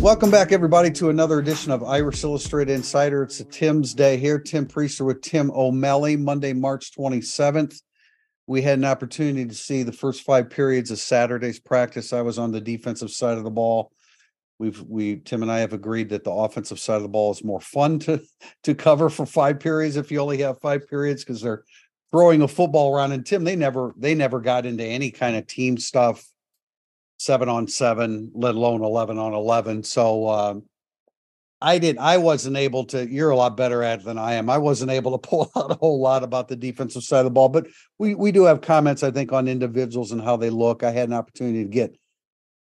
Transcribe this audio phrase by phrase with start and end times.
[0.00, 3.22] Welcome back, everybody, to another edition of Irish Illustrated Insider.
[3.24, 4.38] It's a Tim's Day here.
[4.38, 7.82] Tim Prister with Tim O'Malley, Monday, March 27th.
[8.46, 12.14] We had an opportunity to see the first five periods of Saturday's practice.
[12.14, 13.92] I was on the defensive side of the ball.
[14.58, 17.44] We've we Tim and I have agreed that the offensive side of the ball is
[17.44, 18.22] more fun to
[18.62, 21.64] to cover for five periods if you only have five periods because they're
[22.10, 23.12] throwing a football around.
[23.12, 26.26] And Tim, they never they never got into any kind of team stuff
[27.20, 29.82] seven on seven, let alone 11 on 11.
[29.82, 30.62] So, um,
[31.62, 31.98] I didn't.
[31.98, 33.06] I wasn't able to.
[33.06, 34.48] You're a lot better at it than I am.
[34.48, 37.30] I wasn't able to pull out a whole lot about the defensive side of the
[37.30, 37.66] ball, but
[37.98, 39.02] we we do have comments.
[39.02, 40.82] I think on individuals and how they look.
[40.82, 41.94] I had an opportunity to get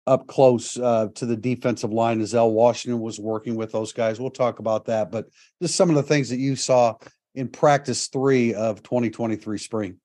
[0.09, 4.19] up close uh, to the defensive line as Al Washington was working with those guys.
[4.19, 5.27] We'll talk about that, but
[5.63, 6.97] just some of the things that you saw
[7.37, 10.01] in practice three of 2023 spring.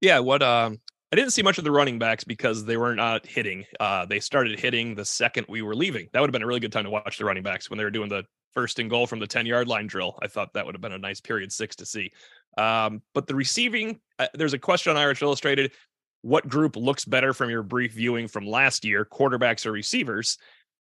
[0.00, 0.78] Yeah, what um
[1.16, 3.64] I didn't see much of the running backs because they were not hitting.
[3.80, 6.08] Uh, they started hitting the second we were leaving.
[6.12, 7.84] That would have been a really good time to watch the running backs when they
[7.84, 10.18] were doing the first and goal from the 10 yard line drill.
[10.20, 12.12] I thought that would have been a nice period six to see.
[12.58, 15.72] Um, but the receiving, uh, there's a question on Irish Illustrated
[16.20, 20.36] what group looks better from your brief viewing from last year, quarterbacks or receivers?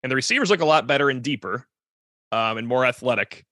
[0.03, 1.67] And the receivers look a lot better and deeper
[2.33, 3.45] um, and more athletic.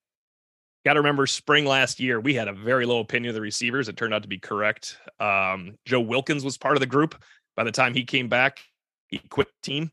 [0.85, 3.89] Got to remember, spring last year, we had a very low opinion of the receivers.
[3.89, 4.99] It turned out to be correct.
[5.19, 7.15] Um, Joe Wilkins was part of the group.
[7.57, 8.61] By the time he came back,
[9.09, 9.91] he quit the team.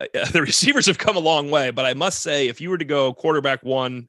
[0.00, 2.76] Uh, the receivers have come a long way, but I must say, if you were
[2.76, 4.08] to go quarterback one,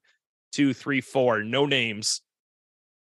[0.52, 2.22] two, three, four, no names,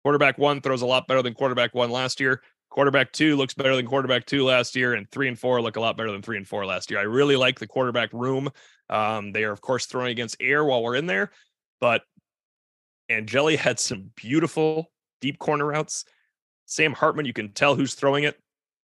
[0.05, 2.41] quarterback one throws a lot better than quarterback one last year.
[2.71, 5.81] Quarterback two looks better than quarterback two last year, and three and four look a
[5.81, 7.01] lot better than three and four last year.
[7.01, 8.49] I really like the quarterback room.
[8.91, 11.31] Um, they are, of course, throwing against air while we're in there,
[11.81, 12.03] but
[13.09, 16.05] Angeli had some beautiful deep corner routes.
[16.67, 18.39] Sam Hartman, you can tell who's throwing it.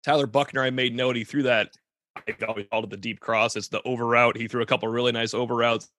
[0.03, 1.71] Tyler Buckner, I made note he threw that.
[2.15, 3.55] I always called it the deep cross.
[3.55, 4.37] It's the over route.
[4.37, 5.89] He threw a couple really nice over routes.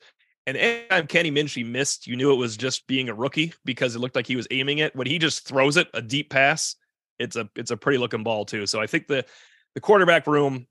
[0.47, 3.99] And anytime Kenny Minchey missed, you knew it was just being a rookie because it
[3.99, 4.97] looked like he was aiming it.
[4.97, 6.75] When he just throws it, a deep pass,
[7.19, 8.67] it's a it's a pretty looking ball too.
[8.67, 9.27] So I think the
[9.75, 10.67] the quarterback room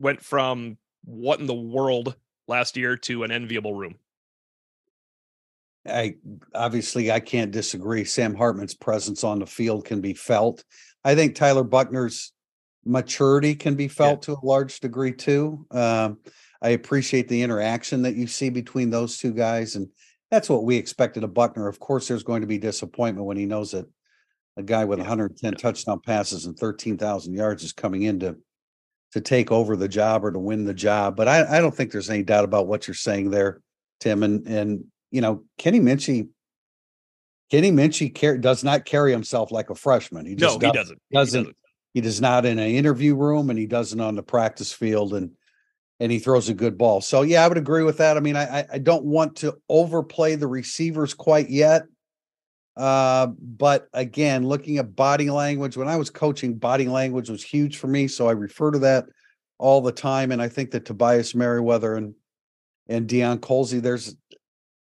[0.00, 2.16] went from what in the world
[2.48, 3.96] last year to an enviable room.
[5.86, 6.14] I
[6.54, 8.04] obviously I can't disagree.
[8.04, 10.64] Sam Hartman's presence on the field can be felt.
[11.04, 12.32] I think Tyler Buckner's
[12.84, 14.34] maturity can be felt yeah.
[14.34, 15.66] to a large degree too.
[15.70, 16.18] Um,
[16.60, 19.88] I appreciate the interaction that you see between those two guys, and
[20.30, 21.66] that's what we expected of Buckner.
[21.66, 23.86] Of course, there's going to be disappointment when he knows that
[24.56, 25.04] a guy with yeah.
[25.04, 25.58] 110 yeah.
[25.58, 28.36] touchdown passes and 13,000 yards is coming in to
[29.12, 31.16] to take over the job or to win the job.
[31.16, 33.60] But I, I don't think there's any doubt about what you're saying there,
[34.00, 34.22] Tim.
[34.22, 36.28] And and you know, Kenny Minchey,
[37.50, 40.26] Kenny Minchey car- does not carry himself like a freshman.
[40.26, 41.02] He just no, does, he doesn't.
[41.12, 41.40] Doesn't.
[41.40, 41.56] He, doesn't.
[41.94, 45.30] he does not in an interview room, and he doesn't on the practice field, and
[46.00, 47.00] and he throws a good ball.
[47.00, 48.16] So yeah, I would agree with that.
[48.16, 51.82] I mean, I I don't want to overplay the receivers quite yet.
[52.74, 57.76] Uh, but again, looking at body language, when I was coaching, body language was huge
[57.76, 58.08] for me.
[58.08, 59.04] So I refer to that
[59.58, 60.32] all the time.
[60.32, 62.14] And I think that Tobias Merriweather and
[62.88, 64.16] and Deion Colzie, there's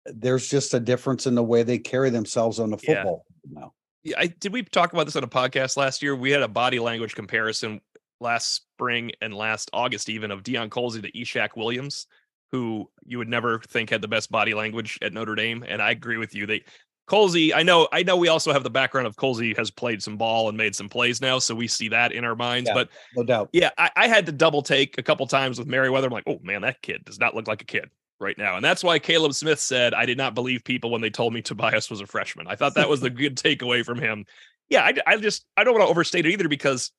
[0.06, 3.60] there's just a difference in the way they carry themselves on the football yeah.
[3.60, 3.72] now.
[4.02, 6.14] Yeah, I did we talk about this on a podcast last year?
[6.14, 7.80] We had a body language comparison
[8.20, 12.06] last spring and last August even of Deion Colzie to Ishaq Williams,
[12.52, 15.64] who you would never think had the best body language at Notre Dame.
[15.66, 16.46] And I agree with you.
[16.46, 16.64] They
[17.06, 20.16] Colzie, I know, I know we also have the background of Colzie has played some
[20.16, 22.68] ball and made some plays now, so we see that in our minds.
[22.68, 23.50] Yeah, but no doubt.
[23.52, 26.06] Yeah, I, I, had to double take a couple times with Merriweather.
[26.06, 27.90] I'm like, oh man, that kid does not look like a kid
[28.20, 28.56] right now.
[28.56, 31.42] And that's why Caleb Smith said, I did not believe people when they told me
[31.42, 32.46] Tobias was a freshman.
[32.46, 34.26] I thought that was the good takeaway from him.
[34.68, 36.90] Yeah, I, I just, I don't want to overstate it either because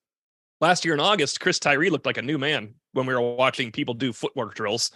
[0.60, 3.72] last year in August, Chris Tyree looked like a new man when we were watching
[3.72, 4.90] people do footwork drills.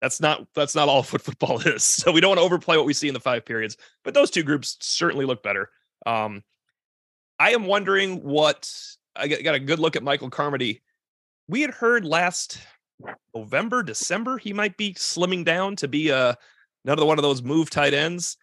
[0.00, 1.84] That's not that's not all foot football is.
[1.84, 4.30] So we don't want to overplay what we see in the five periods, but those
[4.30, 5.70] two groups certainly look better.
[6.06, 6.42] Um,
[7.38, 8.70] I am wondering what
[9.16, 10.82] I got a good look at Michael Carmody.
[11.48, 12.58] We had heard last
[13.34, 16.36] November, December, he might be slimming down to be a
[16.84, 18.36] another one of those move tight ends.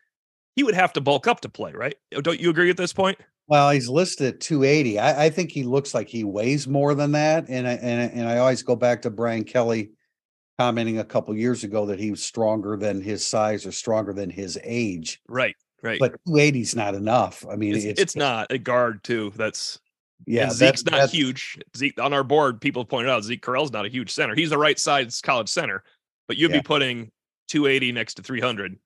[0.56, 1.95] he would have to bulk up to play, right?
[2.15, 3.18] Oh, don't you agree at this point?
[3.48, 4.98] Well, he's listed at 280.
[4.98, 7.50] I, I think he looks like he weighs more than that.
[7.50, 9.92] And I, and, and I always go back to Brian Kelly
[10.57, 14.30] commenting a couple years ago that he was stronger than his size or stronger than
[14.30, 15.19] his age.
[15.27, 16.00] Right, right.
[16.00, 17.45] But 280 is not enough.
[17.45, 19.33] I mean, it's, it's, it's not a guard too.
[19.36, 19.80] That's
[20.25, 20.44] yeah.
[20.44, 21.57] and Zeke's not huge.
[21.75, 24.35] Zeke on our board, people pointed out Zeke Correll's not a huge center.
[24.35, 25.83] He's the right side college center,
[26.27, 26.57] but you'd Yeah.
[26.57, 27.12] be putting
[27.47, 28.77] 280 next to 300.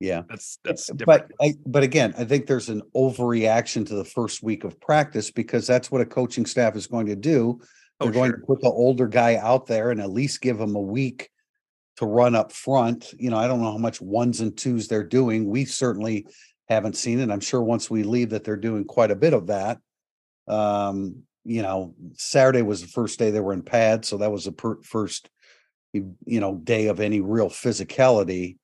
[0.00, 0.22] Yeah.
[0.28, 1.28] That's eh, that's eh, different.
[1.38, 5.30] But I, but again, I think there's an overreaction to the first week of practice
[5.30, 7.60] because that's what a coaching staff is going to do.
[8.00, 8.40] Oh, they're oh, going sure.
[8.40, 11.30] to put the older guy out there and at least give him a week
[11.96, 13.14] to run up front.
[13.18, 15.48] You know, I don't know how much ones and twos they're doing.
[15.48, 16.26] We certainly
[16.68, 17.30] haven't seen it.
[17.30, 19.78] I'm sure once we leave that they're doing quite a bit of that.
[20.48, 24.44] Um, you know, Saturday was the first day they were in pads, so that was
[24.44, 25.30] the per- first
[25.92, 28.56] you know day of any real physicality.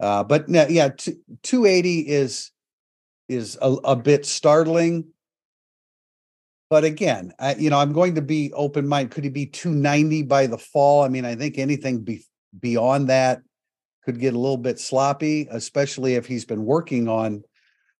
[0.00, 2.50] Uh, but yeah, t- 280 is
[3.28, 5.06] is a, a bit startling.
[6.70, 9.14] But again, I, you know, I'm going to be open minded.
[9.14, 11.04] Could he be 290 by the fall?
[11.04, 12.24] I mean, I think anything be,
[12.58, 13.42] beyond that
[14.04, 17.42] could get a little bit sloppy, especially if he's been working on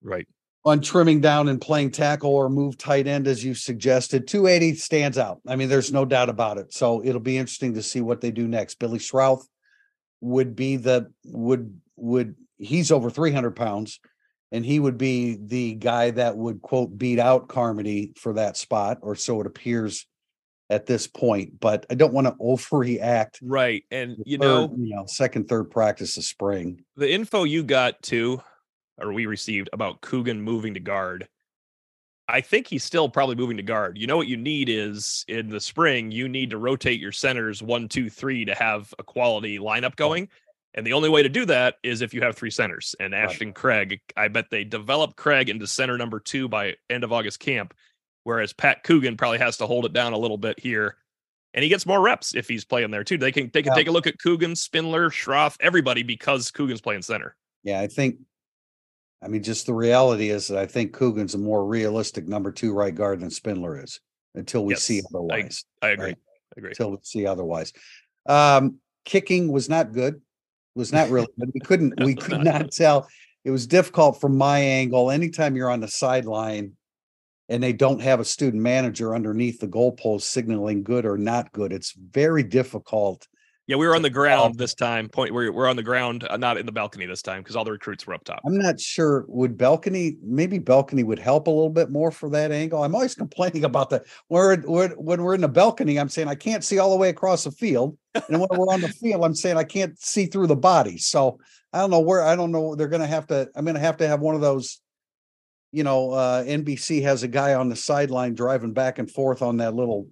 [0.02, 0.26] Right.
[0.66, 4.26] on trimming down and playing tackle or move tight end as you suggested.
[4.26, 5.40] 280 stands out.
[5.46, 6.72] I mean, there's no doubt about it.
[6.72, 8.78] So it'll be interesting to see what they do next.
[8.78, 9.46] Billy Schrauth
[10.20, 14.00] would be the would would he's over 300 pounds
[14.52, 18.98] and he would be the guy that would quote beat out Carmody for that spot,
[19.02, 20.06] or so it appears
[20.74, 21.60] at this point.
[21.60, 23.38] But I don't want to overreact.
[23.42, 23.84] Right.
[23.90, 26.84] And you Third, know, you know, second, third practice of spring.
[26.96, 28.42] the info you got too,
[28.98, 31.28] or we received about Coogan moving to guard.
[32.26, 33.98] I think he's still probably moving to guard.
[33.98, 37.62] You know what you need is in the spring, you need to rotate your centers
[37.62, 40.28] one, two, three to have a quality lineup going.
[40.72, 42.96] And the only way to do that is if you have three centers.
[42.98, 47.12] And Ashton Craig, I bet they develop Craig into center number two by end of
[47.12, 47.74] August camp,
[48.24, 50.96] whereas Pat Coogan probably has to hold it down a little bit here.
[51.54, 53.16] And he gets more reps if he's playing there too.
[53.16, 53.76] They can they can Yeah.
[53.76, 57.36] take a look at Coogan, Spindler, Schrauth, everybody because Coogan's playing center.
[57.62, 58.16] Yeah, I think.
[59.22, 62.74] I mean, just the reality is that I think Coogan's a more realistic number two
[62.74, 64.00] right guard than Spindler is
[64.34, 65.64] until we see Yes, I- otherwise.
[65.80, 66.04] I agree.
[66.06, 66.16] Right.
[66.18, 66.70] I agree.
[66.72, 67.72] Until we see otherwise.
[68.26, 70.20] Um, kicking was not good.
[70.74, 71.50] Was not really good.
[71.54, 73.08] We couldn't, we could not tell.
[73.44, 75.10] It was difficult from my angle.
[75.10, 76.72] Anytime you're on the sideline
[77.48, 81.72] and they don't have a student manager underneath the goalpost signaling good or not good,
[81.72, 83.26] it's very difficult.
[83.66, 85.08] Yeah, we were on the ground this time.
[85.08, 87.64] Point we're we're on the ground, uh, not in the balcony this time because all
[87.64, 88.40] the recruits were up top.
[88.44, 89.24] I'm not sure.
[89.28, 92.84] Would balcony maybe balcony would help a little bit more for that angle?
[92.84, 96.34] I'm always complaining about the where when when we're in the balcony, I'm saying I
[96.34, 99.34] can't see all the way across the field, and when we're on the field, I'm
[99.34, 100.98] saying I can't see through the body.
[100.98, 101.38] So
[101.72, 102.74] I don't know where I don't know.
[102.74, 103.48] They're going to have to.
[103.56, 104.78] I'm going to have to have one of those.
[105.74, 109.56] You know, uh, NBC has a guy on the sideline driving back and forth on
[109.58, 110.08] that little.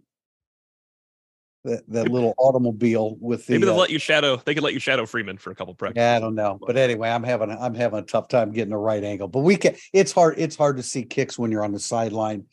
[1.65, 4.37] That, that little automobile with the Maybe they'll uh, let you shadow.
[4.45, 6.03] They could let you shadow Freeman for a couple practices.
[6.03, 6.59] yeah, I don't know.
[6.61, 9.29] But anyway, I'm having a- I'm having a tough time getting the right angle.
[9.29, 12.47] But we can it's hard it's hard to see kicks when you're on the sideline.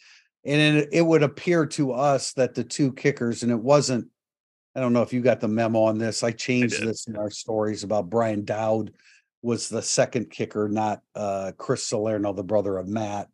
[0.45, 4.07] And it, it would appear to us that the two kickers, and it wasn't,
[4.75, 6.21] I don't know if you got the memo on this.
[6.21, 6.88] I changed did.
[6.88, 8.94] this in our stories about Brian Dowd
[9.41, 13.30] was the second kicker, not uh Chris Salerno, the brother of Matt.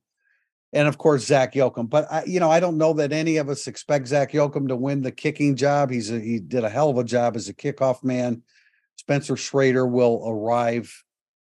[0.74, 1.90] And of course, Zach Yoakum.
[1.90, 4.76] But I, you know, I don't know that any of us expect Zach Yoakum to
[4.76, 5.90] win the kicking job.
[5.90, 8.44] He's a, he did a hell of a job as a kickoff man.
[8.98, 10.94] Spencer Shrader will arrive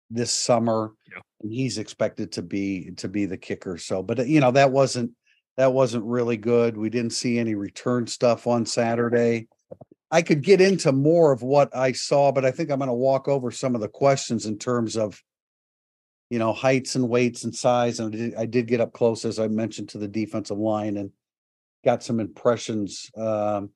[0.09, 0.93] this summer.
[1.11, 1.21] Yeah.
[1.41, 3.77] And he's expected to be to be the kicker.
[3.77, 5.11] So, but uh, you know, that wasn't
[5.57, 6.77] that wasn't really good.
[6.77, 9.47] We didn't see any return stuff on Saturday.
[10.11, 12.93] I could get into more of what I saw, but I think I'm going to
[12.93, 15.21] walk over some of the questions in terms of
[16.31, 17.99] you know, heights and weights and size.
[17.99, 21.11] And I did, get up close, as I mentioned, to the defensive line and
[21.83, 23.69] got some impressions um,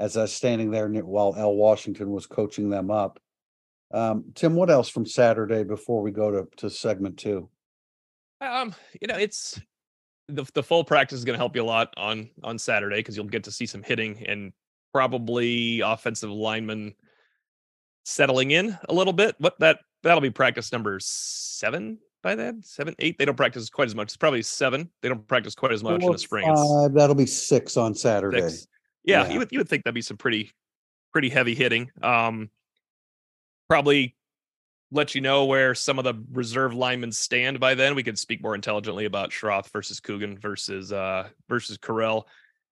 [0.00, 3.20] as I was standing there while Al Washington was coaching them up.
[3.92, 7.50] Um, Tim, what else from Saturday before we go to, to segment two?
[8.40, 9.60] Um, you know, it's
[10.28, 13.16] the the full practice is going to help you a lot on on Saturday because
[13.16, 14.52] you'll get to see some hitting and
[14.92, 16.94] probably offensive lineman
[18.04, 19.34] settling in a little bit.
[19.38, 23.18] What that that'll be practice number seven by then, seven, eight.
[23.18, 24.08] They don't practice quite as much.
[24.08, 24.90] It's probably seven.
[25.02, 26.48] They don't practice quite as much in the spring.
[26.48, 28.40] Uh, that'll be six on Saturday.
[28.40, 28.66] six.
[29.04, 29.32] Yeah, Yeah.
[29.32, 30.52] you would you would think that'd be some pretty
[31.12, 31.90] pretty heavy hitting.
[32.02, 32.50] Um,
[33.68, 34.16] probably
[34.90, 37.94] let you know where some of the reserve linemen stand by then.
[37.94, 42.24] We could speak more intelligently about Schrauth versus Coogan versus uh versus Correll.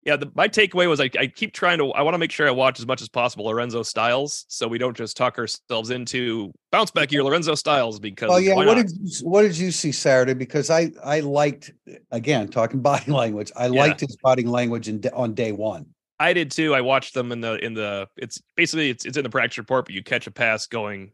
[0.05, 1.91] Yeah, the, my takeaway was I, I keep trying to.
[1.91, 4.79] I want to make sure I watch as much as possible Lorenzo Styles, so we
[4.79, 7.99] don't just talk ourselves into bounce back here, Lorenzo Styles.
[7.99, 8.55] Because oh, Well, yeah.
[8.55, 8.77] What not?
[8.77, 10.35] did you, what did you see Saturday?
[10.35, 11.73] Because I I liked
[12.11, 13.51] again talking body language.
[13.57, 13.81] I Yeah.
[13.81, 15.87] liked his body language in, on day one.
[16.21, 16.75] I did too.
[16.75, 18.09] I watched them in the in the.
[18.17, 21.13] It's basically it's it's in the practice report, but you catch a pass going.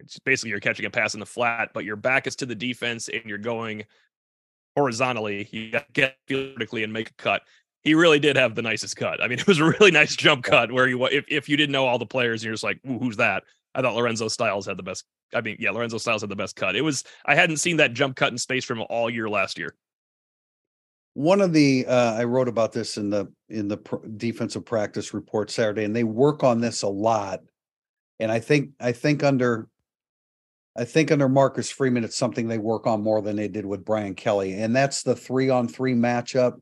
[0.00, 2.54] It's basically you're catching a pass in the flat, but your back is to the
[2.54, 3.84] defense and you're going
[4.76, 5.48] horizontally.
[5.52, 7.42] You got to get vertically and make a cut.
[7.84, 9.22] He really did have the nicest cut.
[9.22, 11.72] I mean, it was a really nice jump cut where you if if you didn't
[11.72, 13.44] know all the players, and you're just like, who's that?
[13.74, 15.04] I thought Lorenzo Styles had the best.
[15.34, 16.76] I mean, yeah, Lorenzo Styles had the best cut.
[16.76, 19.74] It was I hadn't seen that jump cut in space from all year last year.
[21.14, 25.14] One of the uh, I wrote about this in the in the pr- defensive practice
[25.14, 27.40] report Saturday, and they work on this a lot.
[28.20, 29.68] And I think I think under
[30.76, 33.84] I think under Marcus Freeman, it's something they work on more than they did with
[33.84, 36.58] Brian Kelly, and that's the three on three matchup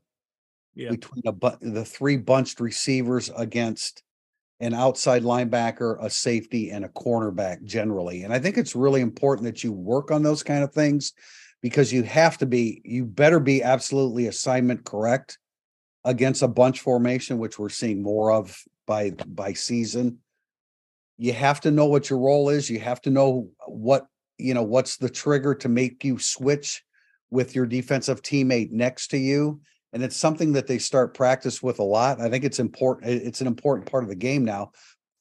[0.75, 0.89] Yeah.
[0.89, 4.03] between bu- the three bunched receivers against
[4.59, 8.23] an outside linebacker, a safety, and a cornerback generally.
[8.23, 11.13] And I think it's really important that you work on those kind of things
[11.61, 15.37] because you have to be, you better be absolutely assignment correct
[16.05, 20.19] against a bunch formation, which we're seeing more of by by season.
[21.17, 22.69] You have to know what your role is.
[22.69, 26.83] You have to know what, you know, what's the trigger to make you switch
[27.29, 29.61] with your defensive teammate next to you
[29.93, 32.19] and it's something that they start practice with a lot.
[32.19, 33.11] I think it's important.
[33.11, 34.71] It's an important part of the game now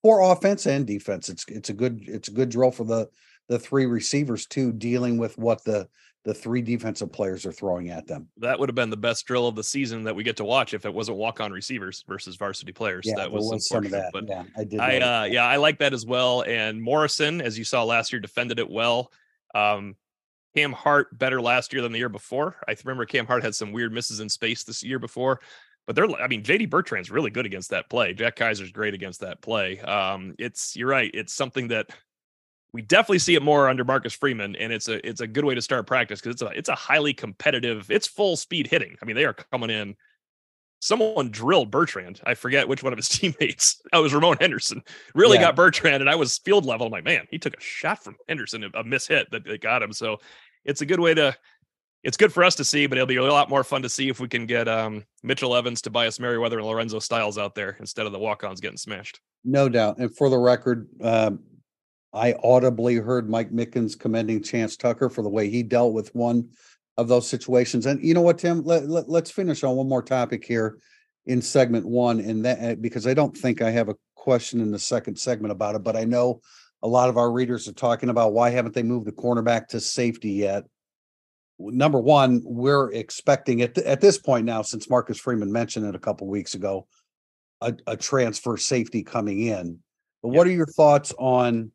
[0.03, 1.29] for offense and defense.
[1.29, 3.09] It's it's a good it's a good drill for the
[3.49, 5.89] the three receivers too, dealing with what the
[6.25, 8.29] the three defensive players are throwing at them.
[8.39, 10.73] That would have been the best drill of the season that we get to watch
[10.73, 13.05] if it wasn't walk on receivers versus varsity players.
[13.07, 14.11] Yeah, that there was, some of that.
[14.13, 14.81] But yeah, I did.
[14.81, 16.43] I uh yeah, I like that as well.
[16.43, 19.11] And Morrison, as you saw last year, defended it well.
[19.55, 19.97] Um
[20.55, 22.57] Cam Hart better last year than the year before.
[22.69, 25.41] I remember Cam Hart had some weird misses in space this year before,
[25.87, 28.13] but they're I mean, JD Bertrand's really good against that play.
[28.15, 29.81] Jack Kiser's great against that play.
[29.81, 31.91] Um, it's you're right, it's something that
[32.73, 35.55] we definitely see it more under Marcus Freeman, and it's a it's a good way
[35.55, 38.97] to start practice because it's a it's a highly competitive, it's full speed hitting.
[39.03, 39.97] I mean, they are coming in.
[40.83, 42.21] Someone drilled Bertrand.
[42.25, 43.81] I forget which one of his teammates.
[43.93, 44.83] That was Ramon Henderson.
[45.15, 45.45] Really Yeah.
[45.45, 46.87] got Bertrand, and I was field level.
[46.87, 49.61] I'm like, man, he took a shot from Henderson, a- a miss hit that, that
[49.61, 49.93] got him.
[49.93, 50.19] So
[50.65, 51.37] it's a good way to.
[52.03, 54.09] It's good for us to see, but it'll be a lot more fun to see
[54.09, 58.07] if we can get um, Mitchell Evans, Tobias Merriweather, and Lorenzo Styles out there instead
[58.07, 59.21] of the walk-ons getting smashed.
[59.45, 59.99] No doubt.
[59.99, 61.39] And for the record, um,
[62.13, 66.49] I audibly heard Mike Mickens commending Chance Tucker for the way he dealt with one
[66.97, 67.87] of those situations.
[67.87, 68.63] And you know what, Tim?
[68.63, 70.79] Let, let, let's finish on one more topic here
[71.27, 72.21] in segment one.
[72.21, 75.53] And that uh, because I don't think I have a question in the second segment
[75.53, 76.41] about it, but I know
[76.83, 79.81] a lot of our readers are talking about why haven't they moved the cornerback to
[79.81, 80.65] safety yet?
[81.59, 86.01] Number one, we're expecting it at this point now, since Marcus Freeman mentioned it a
[86.01, 86.89] couple weeks ago,
[87.61, 89.79] a, a transfer safety coming in.
[90.23, 91.71] But what are your thoughts on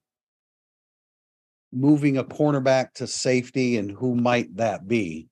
[1.71, 5.27] moving a cornerback to safety and who might that be?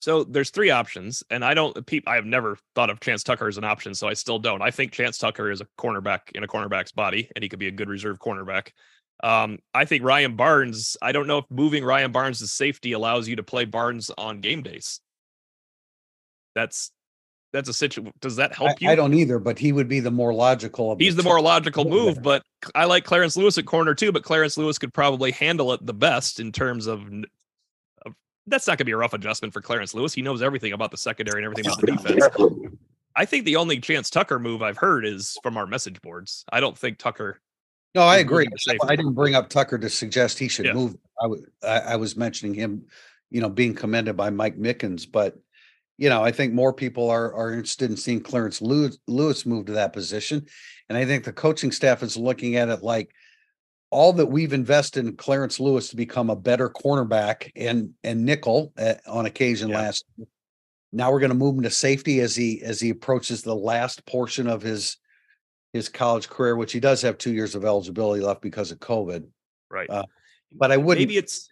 [0.00, 1.86] So there's three options, and I don't.
[1.86, 4.62] Peep, I have never thought of Chance Tucker as an option, so I still don't.
[4.62, 7.68] I think Chance Tucker is a cornerback in a cornerback's body, and he could be
[7.68, 8.70] a good reserve cornerback.
[9.22, 10.96] Um, I think Ryan Barnes.
[11.02, 14.40] I don't know if moving Ryan Barnes to safety allows you to play Barnes on
[14.40, 15.00] game days.
[16.54, 16.92] That's
[17.52, 18.12] that's a situation.
[18.20, 18.88] Does that I, help you?
[18.90, 21.28] I don't either, but he would be the more logical of He's the two.
[21.28, 21.90] more logical Yeah.
[21.90, 22.42] move, but
[22.74, 24.12] I like Clarence Lewis at corner too.
[24.12, 27.00] But Clarence Lewis could probably handle it the best in terms of.
[28.06, 28.14] of
[28.46, 30.12] that's not going to be a rough adjustment for Clarence Lewis.
[30.12, 32.74] He knows everything about the secondary and everything about the defense.
[33.16, 36.44] I think the only chance Tucker move I've heard is from our message boards.
[36.52, 37.40] I don't think Tucker.
[37.94, 38.46] No, I agree.
[38.46, 38.78] moving.
[38.88, 40.74] I didn't bring up Tucker to suggest he should Yeah.
[40.74, 40.96] move.
[41.20, 42.84] I was I, I was mentioning him,
[43.30, 45.36] you know, being commended by Mike Mickens, but
[46.00, 49.66] you know, I think more people are are interested in seeing Clarence Lewis, Lewis move
[49.66, 50.46] to that position,
[50.88, 53.10] and I think the coaching staff is looking at it like
[53.90, 58.72] all that we've invested in Clarence Lewis to become a better cornerback and and nickel
[58.78, 59.76] uh, on occasion Yeah.
[59.80, 60.06] last.
[60.92, 64.04] Now we're going to move him to safety as he as he approaches the last
[64.06, 64.96] portion of his
[65.74, 69.26] his college career, which he does have two years of eligibility left because of COVID.
[69.70, 69.88] Right.
[69.90, 70.04] Uh,
[70.50, 71.06] But I wouldn't.
[71.06, 71.48] maybe it's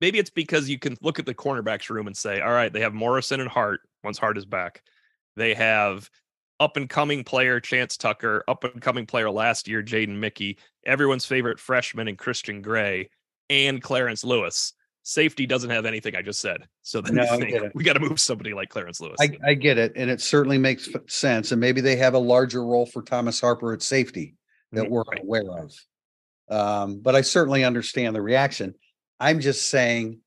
[0.00, 2.80] maybe it's because you can look at the cornerbacks room and say, all right, they
[2.80, 4.82] have Morrison and Hart once Hart is back.
[5.36, 6.10] They have
[6.58, 11.26] up and coming player Chance Tucker, up and coming player last year Jaden Mickey, everyone's
[11.26, 13.10] favorite freshman and Christian Gray,
[13.50, 14.72] and Clarence Lewis.
[15.02, 16.66] Safety doesn't have anything I just said.
[16.82, 19.16] So then No, you think, we got to move somebody like Clarence Lewis.
[19.20, 21.52] I, I get it, and it certainly makes sense.
[21.52, 24.34] And maybe they have a larger role for Thomas Harper at safety
[24.72, 25.20] that Mhm, we're right.
[25.22, 25.72] aware of.
[26.48, 28.74] Um, but I certainly understand the reaction.
[29.18, 30.20] I'm just saying,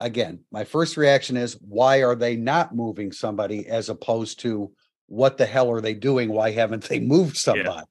[0.00, 4.72] again, my first reaction is why are they not moving somebody as opposed to
[5.06, 6.30] what the hell are they doing?
[6.30, 7.86] Why haven't they moved somebody?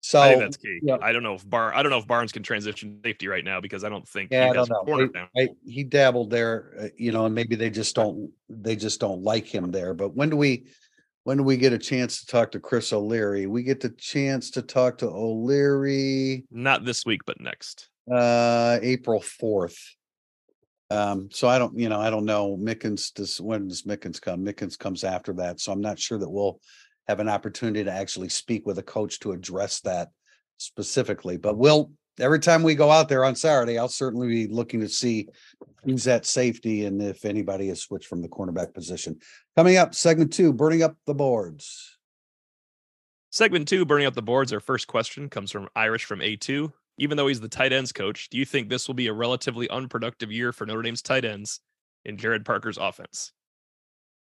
[0.00, 0.78] So I think that's key.
[0.82, 0.98] yeah.
[1.02, 3.60] I don't know if Bar I don't know if Barnes can transition safety right now
[3.60, 5.26] because I don't think Yeah, he I has don't know.
[5.36, 9.22] I, he dabbled there, uh, you know, and maybe they just don't, they just don't
[9.22, 9.94] like him there.
[9.94, 10.68] But when do we,
[11.24, 13.48] when do we get a chance to talk to Chris O'Leary?
[13.48, 17.88] We get the chance to talk to O'Leary, Not this week, but next.
[18.12, 19.78] Uh, April fourth.
[20.90, 22.56] Um, so I don't, you know, I don't know.
[22.56, 24.44] Mickens does, when does Mickens come?
[24.44, 25.60] Mickens comes after that.
[25.60, 26.60] So I'm not sure that we'll
[27.08, 30.10] have an opportunity to actually speak with a coach to address that
[30.58, 34.80] specifically, but we'll, every time we go out there on Saturday, I'll certainly be looking
[34.80, 35.28] to see
[35.84, 39.18] who's at safety and if anybody has switched from the cornerback position.
[39.56, 41.98] Coming up, segment two, burning up the boards.
[43.30, 44.52] Segment two, burning up the boards.
[44.52, 46.72] Our first question comes from Irish from A2.
[46.98, 49.68] Even though he's the tight ends coach, do you think this will be a relatively
[49.68, 51.60] unproductive year for Notre Dame's tight ends
[52.04, 53.32] in Gerad Parker's offense?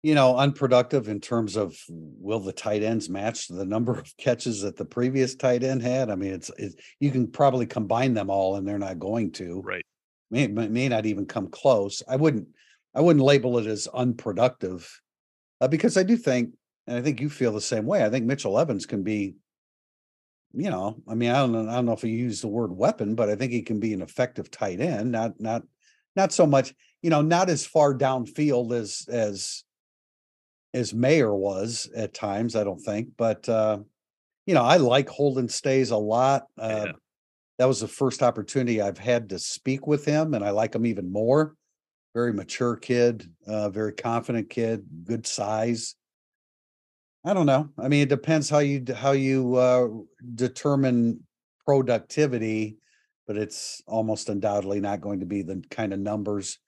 [0.02, 4.60] You know, unproductive in terms of will the tight ends match the number of catches
[4.62, 6.08] that the previous tight end had?
[6.10, 9.60] I mean, it's, it's you can probably combine them all and they're not going to.
[9.62, 9.84] Right.
[10.30, 12.02] may, may not even come close.
[12.06, 12.46] I wouldn't,
[12.94, 15.00] I wouldn't label it as unproductive.
[15.60, 16.54] Uh, because I do think,
[16.86, 18.04] and I think you feel the same way.
[18.04, 19.34] I think Mitchell Evans can be,
[20.52, 22.72] you know, I mean, I don't know, I don't know if you use the word
[22.72, 25.62] weapon, but I think he can be an effective tight end, not, not,
[26.16, 29.64] not so much, you know, not as far downfield as, as,
[30.74, 33.78] as Mayer was at times, I don't think, but, uh,
[34.46, 36.44] you know, I like Holden Staes a lot.
[36.58, 36.92] Uh, Yeah.
[37.58, 40.86] that was the first opportunity I've had to speak with him, and I like him
[40.86, 41.54] even more.
[42.14, 45.94] Very mature kid, uh, very confident kid, good size.
[47.28, 47.68] I don't know.
[47.78, 49.88] I mean, it depends how you how you uh,
[50.34, 51.20] determine
[51.66, 52.78] productivity,
[53.26, 56.58] but it's almost undoubtedly not going to be the kind of numbers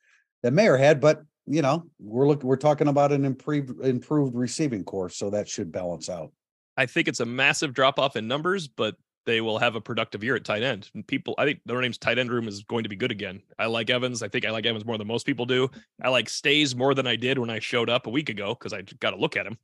[0.42, 1.00] that Mayer had.
[1.00, 5.48] But you know, we're looking, we're talking about an improved improved receiving course, so that
[5.48, 6.30] should balance out.
[6.76, 10.22] I think it's a massive drop off in numbers, but they will have a productive
[10.22, 10.90] year at tight end.
[10.94, 13.40] And people, I think Notre Dame's tight end room is going to be good again.
[13.58, 14.22] I like Evans.
[14.22, 15.70] I think I like Evans more than most people do.
[16.02, 18.74] I like Staes more than I did when I showed up a week ago because
[18.74, 19.56] I got to look at him.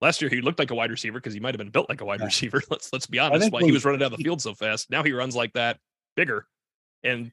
[0.00, 2.00] Last year he looked like a wide receiver because he might have been built like
[2.00, 2.26] a wide Yeah.
[2.26, 2.62] receiver.
[2.70, 3.50] Let's let's be honest.
[3.50, 4.90] Why he was running down the field so fast.
[4.90, 5.78] Now he runs like that,
[6.16, 6.46] bigger.
[7.02, 7.32] And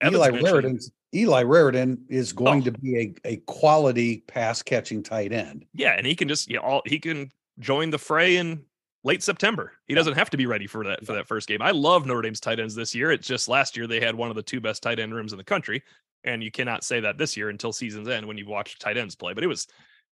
[0.00, 2.64] Evans Eli Raridon, Eli Raridon is going Oh.
[2.64, 5.64] to be a, a quality pass catching tight end.
[5.72, 8.64] Yeah, and he can just you know, all he can join the fray in
[9.04, 9.72] late September.
[9.86, 11.62] He doesn't have to be ready for that for that first game.
[11.62, 13.12] I love Notre Dame's tight ends this year.
[13.12, 15.38] It's just last year they had one of the two best tight end rooms in
[15.38, 15.82] the country,
[16.24, 19.14] and you cannot say that this year until season's end when you watch tight ends
[19.14, 19.32] play.
[19.32, 19.66] But it was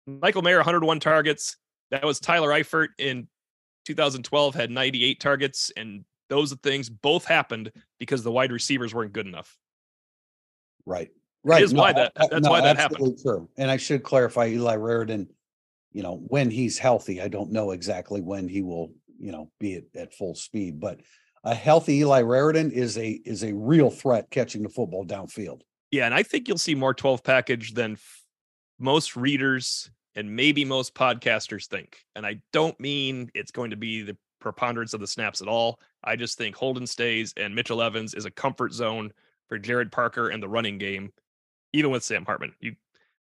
[0.08, 1.58] Michael Mayer 101 targets.
[1.91, 3.27] That was Tyler Eifert in
[3.86, 9.27] 2012 had 98 targets, and those things both happened because the wide receivers weren't good
[9.27, 9.58] enough.
[10.86, 11.10] Right.
[11.43, 11.63] Right.
[11.63, 13.19] is why that- that's why that happened.
[13.21, 13.49] True.
[13.58, 15.27] And I should clarify Eli Raridon,
[15.91, 19.75] you know, when he's healthy, I don't know exactly when he will, you know, be
[19.75, 21.01] at, at full speed, but
[21.43, 25.62] a healthy Eli Raridon is a is a real threat catching the football downfield.
[25.89, 28.23] Yeah, and I think you'll see more 12 package than f-
[28.80, 32.06] most readers and maybe most podcasters think.
[32.15, 35.80] And I don't mean it's going to be the preponderance of the snaps at all.
[36.04, 39.12] I just think Holden Staes and Mitchell Evans is a comfort zone
[39.47, 41.12] for Gerad Parker and the running game,
[41.74, 42.54] even with Sam Hartman.
[42.60, 42.76] You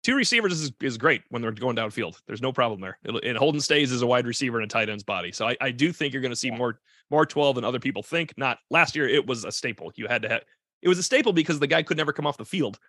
[0.04, 2.18] two receivers is, is great when they're going downfield.
[2.28, 2.98] There's no problem there.
[3.04, 5.32] It'll, and Holden Staes as a wide receiver in a tight end's body.
[5.32, 6.80] So I, I do think you're going to see more
[7.12, 8.34] more 12 than other people think.
[8.38, 9.92] Not last year, it was a staple.
[9.96, 10.42] You had to have
[10.82, 12.80] it was a staple because the guy could never come off the field.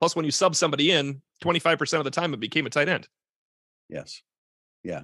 [0.00, 3.08] Plus, when you sub somebody in, 25% of the time it became a tight end.
[3.90, 4.22] Yes.
[4.82, 5.02] Yeah.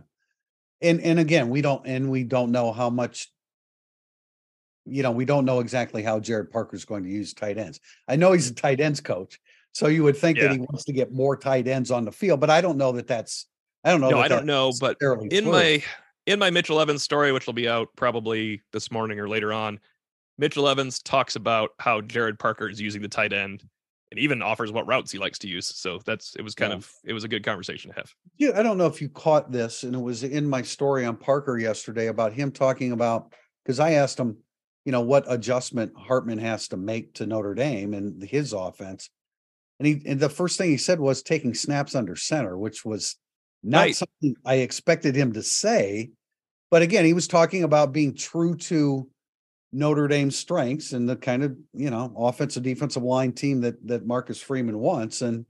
[0.81, 3.29] And and again, we don't and we don't know how much
[4.87, 7.81] you know, we don't know exactly how Gerad Parker's going to use tight ends.
[8.07, 9.41] I know he's a tight ends coach,
[9.73, 12.39] so you would think that he wants to get more tight ends on the field,
[12.41, 13.47] but I don't know that that's
[13.85, 14.11] I don't know.
[14.11, 15.53] No, I don't know, but in true.
[15.53, 15.83] my
[16.27, 19.81] in my Mitchell Evans story, which will be out probably this morning or later on,
[20.39, 23.65] Mitchell Evans talks about how Gerad Parker is using the tight end
[24.11, 25.67] and even offers what routes he likes to use.
[25.67, 26.77] So that's it was kind Yeah.
[26.77, 28.13] of it was a good conversation to have.
[28.37, 31.17] Yeah, I don't know if you caught this, and it was in my story on
[31.17, 33.33] Parker yesterday about him talking about
[33.65, 34.39] because I asked him,
[34.85, 39.11] you know, what adjustment Hartman has to make to Notre Dame and his offense.
[39.81, 43.17] And he and the first thing he said was taking snaps under center, which was
[43.63, 43.97] not Right.
[43.97, 46.13] something I expected him to say.
[46.71, 49.09] But again, he was talking about being true to
[49.77, 54.07] Notre Dame's strengths and the kind of, you know, offensive defensive line team that that
[54.07, 55.21] Marcus Freeman wants.
[55.23, 55.45] And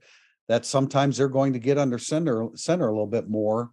[0.49, 3.71] that sometimes they're going to get under center center a little bit more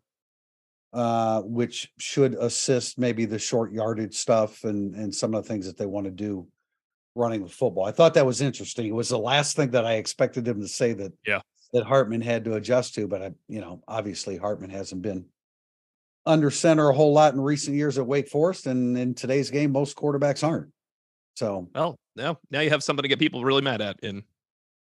[0.92, 5.66] uh which should assist maybe the short yardage stuff and and some of the things
[5.66, 6.46] that they want to do
[7.16, 7.84] running the football.
[7.84, 8.86] I thought that was interesting.
[8.86, 11.40] It was the last thing that I expected him to say that Yeah.
[11.72, 15.26] that Hartman had to adjust to, but I, you know, obviously Hartman hasn't been
[16.26, 19.72] under center a whole lot in recent years at Wake Forest, and in today's game,
[19.72, 20.70] most quarterbacks aren't.
[21.36, 24.22] So, well, now now you have something to get people really mad at in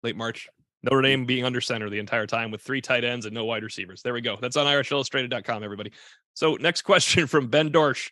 [0.03, 0.49] late March.
[0.83, 3.63] Notre Dame being under center the entire time with three tight ends and no wide
[3.63, 4.01] receivers.
[4.01, 4.37] There we go.
[4.41, 5.91] That's on irishillustrated.com, everybody.
[6.33, 8.11] So, next question from Ben Dorsch.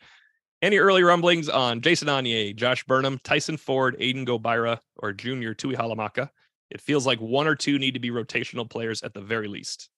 [0.62, 6.30] Any early rumblings on Jason Onye, Josh Burnham, Tyson Ford, Aiden Gobaira, or Junior Tuihalamaka?
[6.70, 9.89] It feels like one or two need to be rotational players at the very least.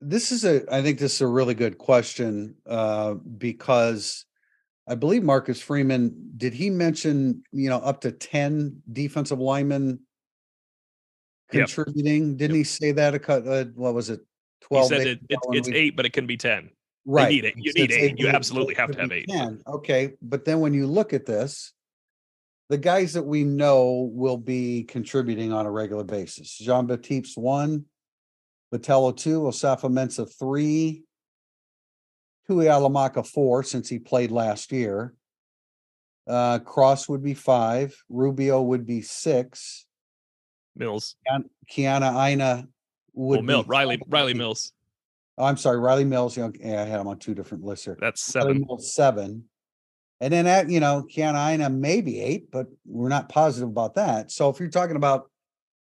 [0.00, 4.24] This is a, I think this is a really good question uh, because
[4.88, 10.00] I believe Marcus Freeman, did he mention, you know, up to 10 defensive linemen
[11.50, 12.30] contributing?
[12.30, 12.38] Yep.
[12.38, 12.60] Didn't yep.
[12.60, 13.14] he say that?
[13.14, 14.20] A cut, uh, what was it?
[14.62, 14.90] 12?
[14.90, 16.70] He said it, it, it's eight, but it can be 10.
[17.06, 17.32] Right.
[17.32, 17.54] You need it.
[17.56, 18.18] You need eight.
[18.18, 19.28] You absolutely have to have eight.
[19.28, 19.62] Can.
[19.66, 20.14] Okay.
[20.22, 21.72] But then when you look at this,
[22.68, 26.56] the guys that we know will be contributing on a regular basis.
[26.56, 27.86] Jean Baptiste one,
[28.72, 31.02] Botelho two, Osafo-Mensah three,
[32.48, 35.14] Tuihalamaka four, since he played last year.
[36.28, 39.86] Uh, Cross would be five, Rubio would be six.
[40.76, 41.16] Mills.
[41.70, 42.68] Kiana Ina
[43.14, 44.72] would well, Mill, Riley Rylie Mills.
[45.36, 46.36] Oh, I'm sorry, Rylie Mills.
[46.36, 47.96] You know, yeah, I had him on two different lists here.
[48.00, 48.64] That's seven.
[48.78, 49.44] seven.
[50.20, 54.30] And then at you know, Kiana Ina maybe eight, but we're not positive about that.
[54.30, 55.30] So if you're talking about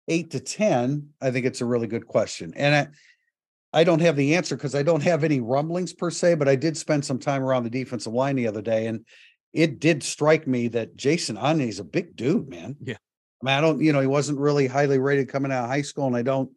[0.07, 2.53] eight to ten, I think it's a really good question.
[2.55, 6.35] And I, I don't have the answer because I don't have any rumblings per se,
[6.35, 9.05] but I did spend some time around the defensive line the other day, and
[9.53, 12.75] it did strike me that Jason Onye is a big dude, man.
[12.81, 12.97] Yeah.
[13.41, 15.81] I mean, I don't, you know, he wasn't really highly rated coming out of high
[15.81, 16.49] school, and I don't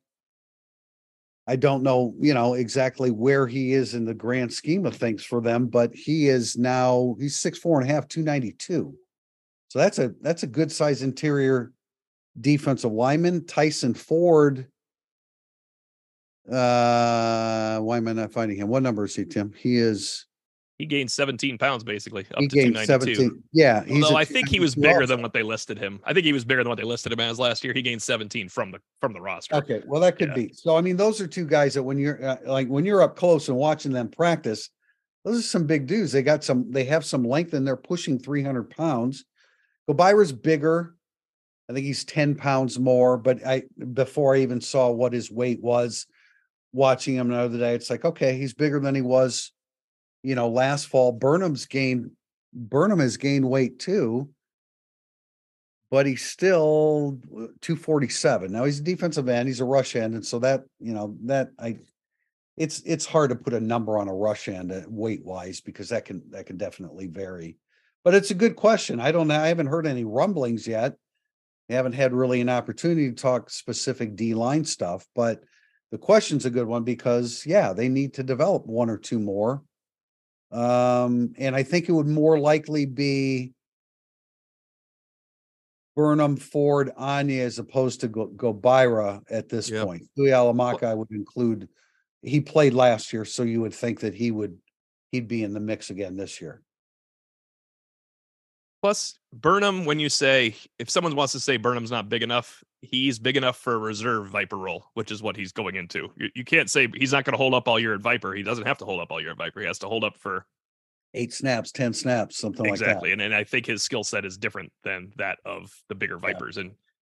[1.50, 5.24] I don't know, you know, exactly where he is in the grand scheme of things
[5.24, 8.94] for them, but he is now he's six four and a half, 292.
[9.66, 11.72] So that's a that's a good size interior
[12.38, 13.46] defensive lineman.
[13.46, 14.66] Tyson Ford.
[16.50, 18.68] Uh why am I not finding him?
[18.68, 19.52] What number is he, Tim?
[19.56, 20.26] He is
[20.78, 23.14] he gained 17 pounds basically up to 292.
[23.14, 23.42] 17.
[23.52, 23.84] Yeah.
[23.90, 26.00] Although I think he was bigger than what they listed him.
[26.04, 27.74] I think he was bigger than what they listed him as last year.
[27.74, 29.56] He gained 17 from the from the roster.
[29.56, 29.82] Okay.
[29.86, 30.34] Well, that could yeah.
[30.34, 30.52] be.
[30.54, 33.14] So I mean, those are two guys that when you're uh, like when you're up
[33.14, 34.70] close and watching them practice,
[35.24, 36.12] those are some big dudes.
[36.12, 39.24] They got some, they have some length and they're pushing 300 pounds.
[39.88, 40.94] Gobaira's bigger.
[41.70, 45.62] I think he's 10 pounds more, but I before I even saw what his weight
[45.62, 46.06] was
[46.72, 49.52] watching him the other day, it's like, okay, he's bigger than he was
[50.22, 52.10] you know, last fall, Burnham's gained
[52.52, 54.28] Burnham has gained weight too,
[55.90, 57.18] but he's still
[57.60, 58.52] 247.
[58.52, 61.50] Now he's a defensive end, he's a rush end, and so that, you know, that
[61.58, 61.78] I
[62.56, 65.88] it's it's hard to put a number on a rush end uh, weight wise because
[65.90, 67.56] that can that can definitely vary.
[68.04, 69.00] But it's a good question.
[69.00, 69.40] I don't know.
[69.40, 70.94] I haven't heard any rumblings yet.
[71.70, 75.42] I haven't had really an opportunity to talk specific D line stuff, but
[75.92, 79.62] the question's a good one because yeah, they need to develop one or two more
[80.52, 83.52] um, and I think it would more likely be
[85.96, 89.86] Burnham, Ford, Onye as opposed to Go- Gobaira at this yep.
[89.86, 90.02] point.
[90.18, 91.68] Tuihalamaka, I would include.
[92.22, 94.58] He played last year, so you would think that he would
[95.12, 96.62] he'd be in the mix again this year.
[98.82, 103.18] Plus, Burnham, when you say if someone wants to say Burnham's not big enough, he's
[103.18, 106.10] big enough for a reserve Viper role, which is what he's going into.
[106.16, 108.32] You, you can't say he's not going to hold up all year at Viper.
[108.32, 109.60] He doesn't have to hold up all year at Viper.
[109.60, 110.46] He has to hold up for
[111.14, 112.70] eight snaps, 10 snaps, something exactly.
[112.70, 112.90] like that.
[112.90, 113.12] Exactly.
[113.12, 116.56] And, and I think his skill set is different than that of the bigger Vipers.
[116.56, 116.62] Yeah.
[116.62, 116.72] And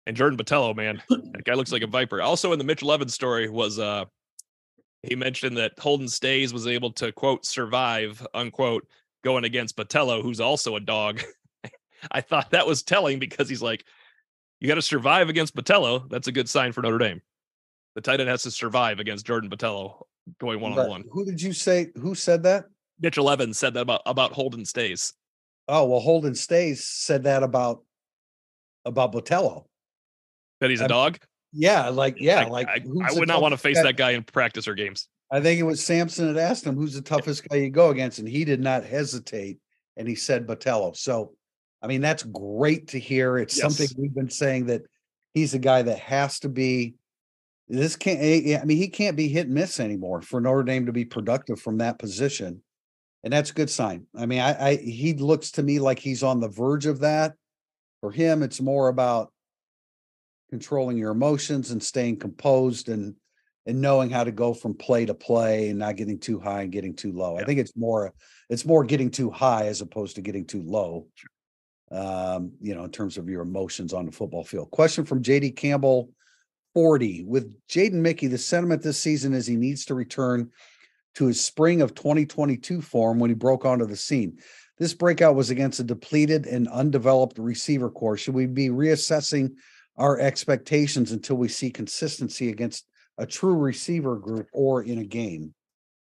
[0.06, 2.22] and Jordan Botelho, man, that guy looks like a Viper.
[2.22, 4.06] Also in the Mitchell Evans story was uh
[5.02, 8.88] he mentioned that Holden Stays was able to quote survive, unquote,
[9.24, 11.22] going against Botelho, who's also a dog.
[12.12, 13.86] I thought that was telling because he's like,
[14.60, 16.10] you got to survive against Botelho.
[16.10, 17.22] That's a good sign for Notre Dame.
[17.96, 20.04] The tight end has to survive against Jordan Botelho
[20.40, 21.04] going one on one.
[21.12, 21.92] Who did you say?
[21.96, 22.66] Who said that?
[23.00, 25.14] Mitchell Evans said that about about Holden Staes.
[25.68, 27.84] Oh well, Holden Staes said that about
[28.86, 29.66] about Botelho.
[30.62, 31.20] That he's a I, dog.
[31.52, 33.84] Yeah, like yeah, like I, I would not want to face guy?
[33.84, 35.08] that guy in practice or games.
[35.32, 38.20] I think it was Sampson that asked him who's the toughest guy you go against,
[38.20, 39.60] and he did not hesitate,
[39.98, 40.96] and he said Botelho.
[40.96, 41.34] So
[41.84, 43.38] I mean, that's great to hear.
[43.38, 43.62] It's yes.
[43.62, 44.84] something we've been saying that
[45.34, 46.96] he's a guy that has to be.
[47.68, 48.20] This can't.
[48.22, 51.06] Eh, I mean, he can't be hit and miss anymore for Notre Dame to be
[51.06, 52.64] productive from that position,
[53.24, 54.06] and that's a good sign.
[54.16, 57.34] I mean, I, I he looks to me like he's on the verge of that.
[58.00, 59.32] For him, it's more about
[60.50, 63.16] controlling your emotions and staying composed and
[63.66, 66.72] and knowing how to go from play to play and not getting too high and
[66.72, 67.36] getting too low.
[67.36, 67.42] Yeah.
[67.42, 68.14] I think it's more
[68.50, 71.08] it's more getting too high as opposed to getting too low
[71.94, 74.72] um, you know, in terms of your emotions on the football field.
[74.72, 76.10] Question from JD Campbell
[76.74, 77.24] 40.
[77.26, 80.50] With Jaden Mickey, the sentiment this season is he needs to return
[81.16, 84.40] to his spring of 2022 form when he broke onto the scene.
[84.80, 88.18] This breakout was against a depleted and undeveloped receiver core.
[88.18, 89.54] Should we be reassessing
[89.98, 92.88] our expectations until we see consistency against
[93.20, 95.54] a true receiver group or in a game?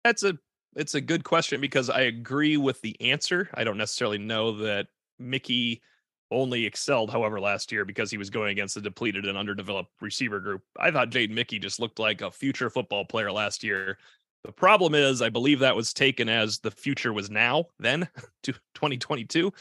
[0.03, 0.39] That's a
[0.75, 3.49] it's a good question because I agree with the answer.
[3.53, 4.87] I don't necessarily know that
[5.19, 5.81] Mickey
[6.31, 10.39] only excelled, however, last year because he was going against a depleted and underdeveloped receiver
[10.39, 10.61] group.
[10.77, 13.97] I thought Jaden Mickey just looked like a future football player last year.
[14.43, 18.07] The problem is, I believe that was taken as the future was now, then
[18.43, 19.51] to 2022.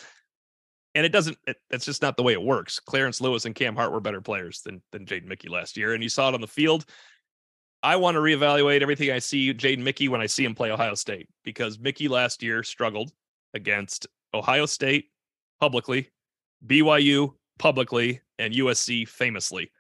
[0.95, 2.81] And it doesn't, it, that's just not the way it works.
[2.81, 5.93] Clarence Lewis and Cam Hart were better players than, than Jaden Mickey last year.
[5.93, 6.87] And you saw it on the field.
[7.83, 10.95] I want to reevaluate everything I see Jaden Mickey when I see him play Ohio
[10.95, 13.13] State because Mickey last year struggled
[13.55, 15.11] against Ohio State
[15.61, 16.11] publicly,
[16.67, 19.71] BYU publicly, and USC famously.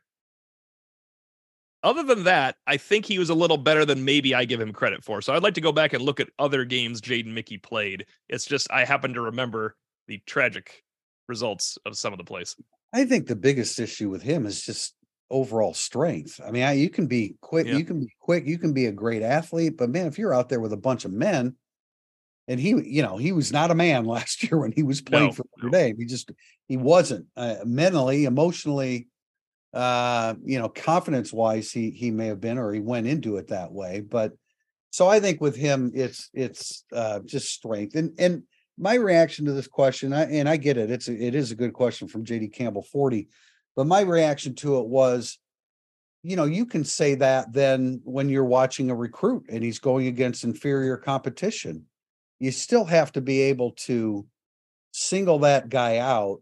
[1.82, 4.72] Other than that, I think he was a little better than maybe I give him
[4.72, 5.20] credit for.
[5.22, 8.06] So I'd like to go back and look at other games Jaden Mickey played.
[8.28, 9.76] It's just I happen to remember
[10.08, 10.82] the tragic
[11.28, 12.56] results of some of the plays.
[12.92, 14.94] I think the biggest issue with him is just
[15.30, 16.40] overall strength.
[16.44, 17.76] I mean, I, you can be quick, yeah.
[17.76, 20.48] you can be quick, you can be a great athlete, but man, if you're out
[20.48, 21.56] there with a bunch of men,
[22.48, 25.26] and he, you know, he was not a man last year when he was playing
[25.26, 25.78] no, for Notre no.
[25.78, 25.96] Dame.
[25.98, 26.30] He just
[26.66, 29.08] he wasn't uh, mentally, emotionally,
[29.72, 33.48] uh, you know, confidence wise, he he may have been, or he went into it
[33.48, 34.00] that way.
[34.00, 34.32] But
[34.90, 37.94] so I think with him, it's it's uh, just strength.
[37.94, 38.42] And and
[38.78, 41.56] my reaction to this question, I, and I get it, it's a, it is a
[41.56, 43.28] good question from JD Campbell forty,
[43.74, 45.38] but my reaction to it was,
[46.22, 50.06] you know, you can say that then when you're watching a recruit and he's going
[50.06, 51.84] against inferior competition,
[52.38, 54.26] you still have to be able to
[54.92, 56.40] single that guy out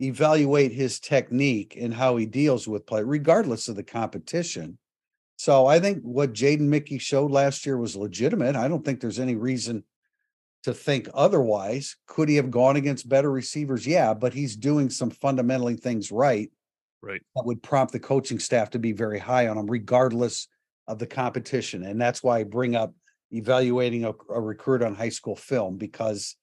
[0.00, 4.78] evaluate his technique and how he deals with play, regardless of the competition.
[5.36, 8.56] So I think what Jaden Mickey showed last year was legitimate.
[8.56, 9.84] I don't think there's any reason
[10.64, 11.96] to think otherwise.
[12.06, 13.86] Could he have gone against better receivers?
[13.86, 16.50] Yeah, but he's doing some fundamentally things right.
[17.02, 17.22] Right.
[17.36, 20.48] That would prompt the coaching staff to be very high on him, regardless
[20.86, 21.84] of the competition.
[21.84, 22.94] And that's why I bring up
[23.34, 26.36] evaluating a, a recruit on high school film because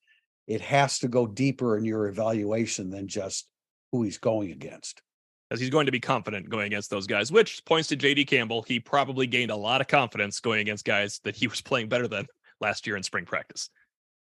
[0.47, 3.47] it has to go deeper in your evaluation than just
[3.91, 5.01] who he's going against.
[5.49, 8.61] As he's going to be confident going against those guys, which points to JD Campbell.
[8.61, 12.07] He probably gained a lot of confidence going against guys that he was playing better
[12.07, 12.25] than
[12.59, 13.69] last year in spring practice.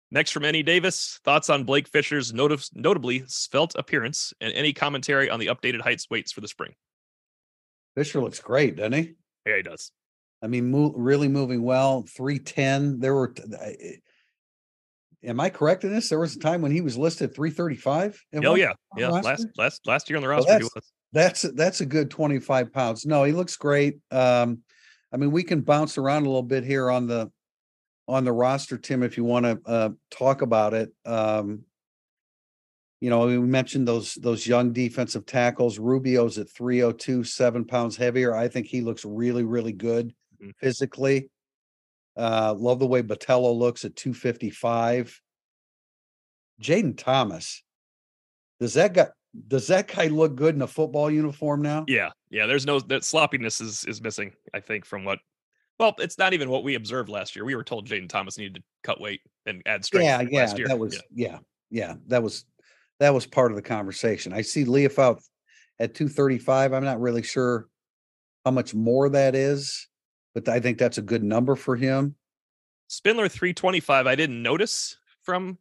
[0.10, 5.30] Next from Annie Davis, thoughts on Blake Fisher's not- notably svelte appearance and any commentary
[5.30, 6.74] on the updated heights weights for the spring.
[7.96, 9.13] Fisher looks great, doesn't he?
[9.46, 9.91] Yeah, he does.
[10.41, 12.04] I mean, mo- really moving well.
[12.04, 13.00] 310.
[13.00, 13.34] There were,
[15.23, 16.10] am I correct in this?
[16.10, 18.23] There was a time when he was listed 335.
[18.43, 19.10] Oh yeah, yeah.
[19.10, 22.71] Last last last, last year on the roster, well, that's, that's that's a good 25
[22.71, 23.06] pounds.
[23.06, 23.97] No, he looks great.
[24.12, 24.60] Um,
[25.12, 27.32] I mean, we can bounce around a little bit here on the
[28.08, 30.91] on the roster, Tim, if you want to uh, talk about it.
[31.06, 31.63] Um,
[33.02, 35.78] you know, we mentioned those those young defensive tackles.
[35.78, 38.36] Rubio's at 302, seven pounds heavier.
[38.36, 40.52] I think he looks really, really good mm-hmm.
[40.60, 41.30] physically.
[42.15, 45.21] Uh, love the way Botelho looks at 255.
[46.62, 47.63] Jaden Thomas,
[48.60, 49.08] does that guy
[49.47, 51.86] does that guy look good in a football uniform now?
[51.88, 52.47] Yeah, yeah.
[52.47, 54.34] There's no that sloppiness is is missing.
[54.54, 55.19] I think from what.
[55.80, 57.45] Well, it's not even what we observed last year.
[57.45, 60.32] We were told Jaden Thomas needed to cut weight and add strength.
[60.32, 60.65] Yeah, yeah.
[60.65, 61.38] That was yeah.
[61.69, 61.95] yeah, yeah.
[62.08, 62.45] That was
[63.00, 64.34] that was part of the conversation.
[64.34, 65.21] I see Liufau
[65.80, 66.73] at 235.
[66.73, 67.67] I'm not really sure
[68.43, 69.88] how much more that is
[70.38, 72.13] but I think that's a good number for him.
[72.89, 75.58] Spindler 325, I didn't notice from,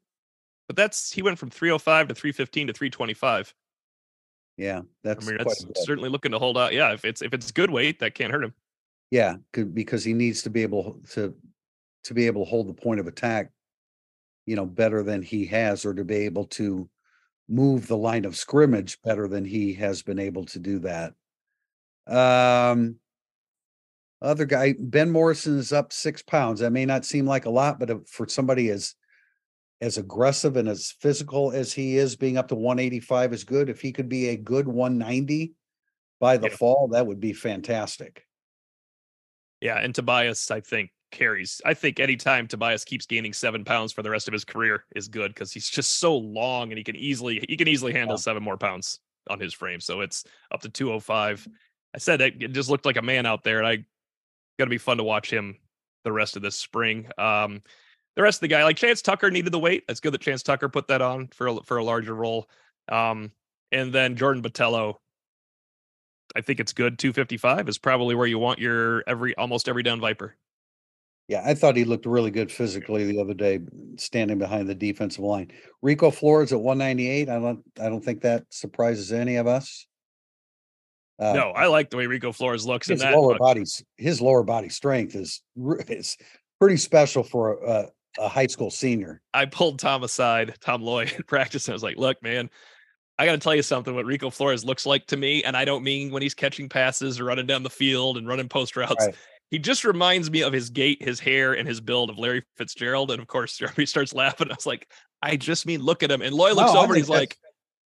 [0.66, 3.54] but that's he went from 305 to 315 to 325.
[4.58, 6.74] Yeah, that's I mean that's certainly looking to hold out.
[6.74, 8.52] Yeah, if it's if it's good weight, that can't hurt him.
[9.10, 11.34] Yeah, because he needs to be able to
[12.04, 13.52] to be able to hold the point of attack,
[14.44, 16.86] you know, better than he has, or to be able to
[17.48, 21.14] move the line of scrimmage better than he has been able to do that.
[22.06, 22.96] Um,
[24.22, 26.61] other guy, Ben Morrison is up six pounds.
[26.61, 28.94] That may not seem like a lot, but uh, for somebody as
[29.83, 33.68] as aggressive and as physical as he is, being up to 185 is good.
[33.68, 35.52] If he could be a good 190
[36.18, 36.57] by the yeah.
[36.57, 38.24] fall, that would be fantastic.
[39.61, 41.61] Yeah, and Tobias, I think carries.
[41.64, 45.09] I think anytime Tobias keeps gaining seven pounds for the rest of his career is
[45.09, 48.20] good because he's just so long and he can easily he can easily handle yeah.
[48.20, 49.81] seven more pounds on his frame.
[49.81, 51.48] So it's up to 205.
[51.94, 53.85] I said it, it just looked like a man out there, and I
[54.59, 55.57] going to be fun to watch him
[56.05, 57.09] the rest of this spring.
[57.19, 57.62] Um,
[58.14, 59.85] the rest of the guy, like Chance Tucker, needed the weight.
[59.88, 62.49] It's good that Chance Tucker put that on for a, for a larger role.
[62.88, 63.33] Um,
[63.73, 64.95] and then Jordan Botelho,
[66.35, 66.99] I think it's good.
[66.99, 70.37] 255 is probably where you want your every almost every down Viper.
[71.29, 73.59] Yeah, I thought he looked really good physically the other day,
[73.97, 75.51] standing behind the defensive line.
[75.83, 77.29] Rico Flores at 198.
[77.29, 79.87] I don't I don't think that surprises any of us.
[81.18, 82.88] Uh, no, I like the way Rico Flores looks.
[82.88, 85.42] His in that lower body's his lower body strength is
[85.88, 86.16] is
[86.61, 89.22] pretty special for a, a high school senior.
[89.33, 92.50] I pulled Tom aside, Tom Lloyd, in practice, and I was like, "Look, man,
[93.18, 93.94] I got to tell you something.
[93.94, 97.18] What Rico Flores looks like to me, and I don't mean when he's catching passes
[97.18, 99.07] or running down the field and running post routes.
[99.07, 99.14] Right.
[99.50, 103.11] He just reminds me of his gait, his hair, and his build of Larry Fitzgerald.
[103.11, 104.50] And of course, Jeremy starts laughing.
[104.50, 104.90] I was like,
[105.22, 106.20] I just mean look at him.
[106.20, 107.38] And Lloyd looks no, over and he's like,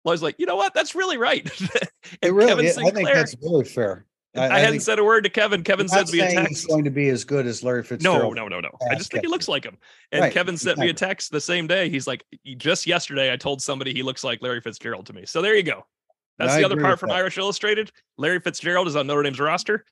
[0.09, 0.75] Lloyd's like, you know what?
[0.75, 1.47] That's really right.
[2.23, 4.07] it really, Kevin Sinclair, I think that's really fair.
[4.37, 5.63] I, I, I hadn't said a word to Kevin.
[5.63, 6.49] Kevin sends me a text.
[6.49, 8.37] He's going to be as good as Larry Fitzgerald.
[8.37, 8.71] No, no, no, no.
[8.91, 9.79] I just think he looks like him.
[10.13, 10.33] And right.
[10.33, 11.89] Kevin sent me a text the same day.
[11.89, 12.25] He's like,
[12.57, 15.25] just yesterday, I told somebody he looks like Larry Fitzgerald to me.
[15.27, 15.87] So there you go.
[16.39, 17.17] That's no, the other part from that.
[17.17, 17.91] Irish Illustrated.
[18.17, 19.85] Larry Fitzgerald is on Notre Dame's roster,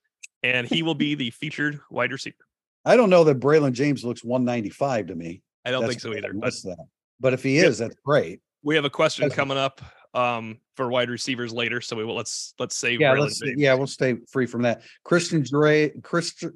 [0.43, 2.37] and he will be the featured wide receiver.
[2.85, 5.43] I don't know that Braylon James looks 195 to me.
[5.65, 6.33] I don't that's think so either.
[6.33, 6.87] But, that.
[7.19, 8.41] but if he is, that's great.
[8.63, 9.81] We have a question coming up
[10.17, 11.81] um, for wide receivers later.
[11.81, 13.01] So we will let's let's save.
[13.01, 14.83] Yeah, let's, yeah, we'll stay free from that.
[15.05, 16.55] Christian Gray, Christian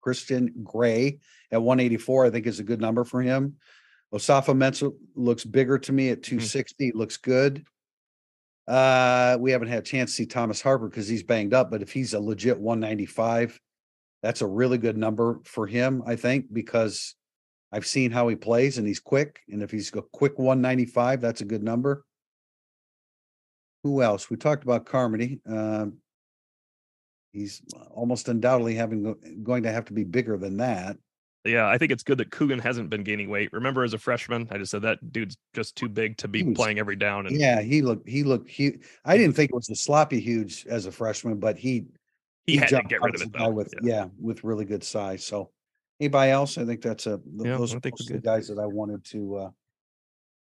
[0.00, 1.18] Christian Gray
[1.52, 3.56] at 184, I think is a good number for him.
[4.14, 6.88] Osafo-Mensah looks bigger to me at 260.
[6.88, 6.98] Mm-hmm.
[6.98, 7.64] Looks good.
[8.66, 11.82] Uh, we haven't had a chance to see Thomas Harper because he's banged up, but
[11.82, 13.60] if he's a legit 195,
[14.22, 17.14] that's a really good number for him, I think, because
[17.72, 19.40] I've seen how he plays and he's quick.
[19.48, 22.04] And if he's a quick 195, that's a good number.
[23.82, 24.28] Who else?
[24.28, 25.40] We talked about Carmody.
[25.46, 25.98] Um,
[27.32, 30.96] he's almost undoubtedly having going to have to be bigger than that.
[31.44, 33.50] Yeah, I think it's good that Coogan hasn't been gaining weight.
[33.52, 36.54] Remember, as a freshman, I just said that dude's just too big to be was,
[36.54, 37.26] playing every down.
[37.26, 38.82] And, yeah, he looked he looked huge.
[39.06, 41.86] I didn't think it was a sloppy huge as a freshman, but he
[42.46, 43.48] he, he had to get rid of it though.
[43.48, 43.94] With yeah.
[43.94, 44.06] yeah.
[44.20, 45.24] with really good size.
[45.24, 45.50] So
[45.98, 46.58] anybody else?
[46.58, 49.50] I think that's a yeah, those are the guys that I wanted to uh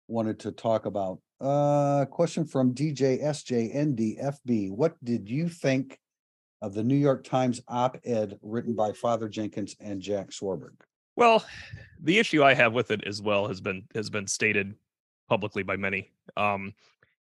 [0.06, 1.18] wanted to talk about.
[1.44, 4.70] Uh, question from DJ SJNDFB.
[4.70, 6.00] What did you think
[6.62, 10.80] of the New York Times op ed written by Father Jenkins and Jack Swarbrick?
[11.16, 11.44] Well,
[12.00, 14.74] the issue I have with it as well has been has been stated
[15.28, 16.10] publicly by many.
[16.34, 16.72] Um,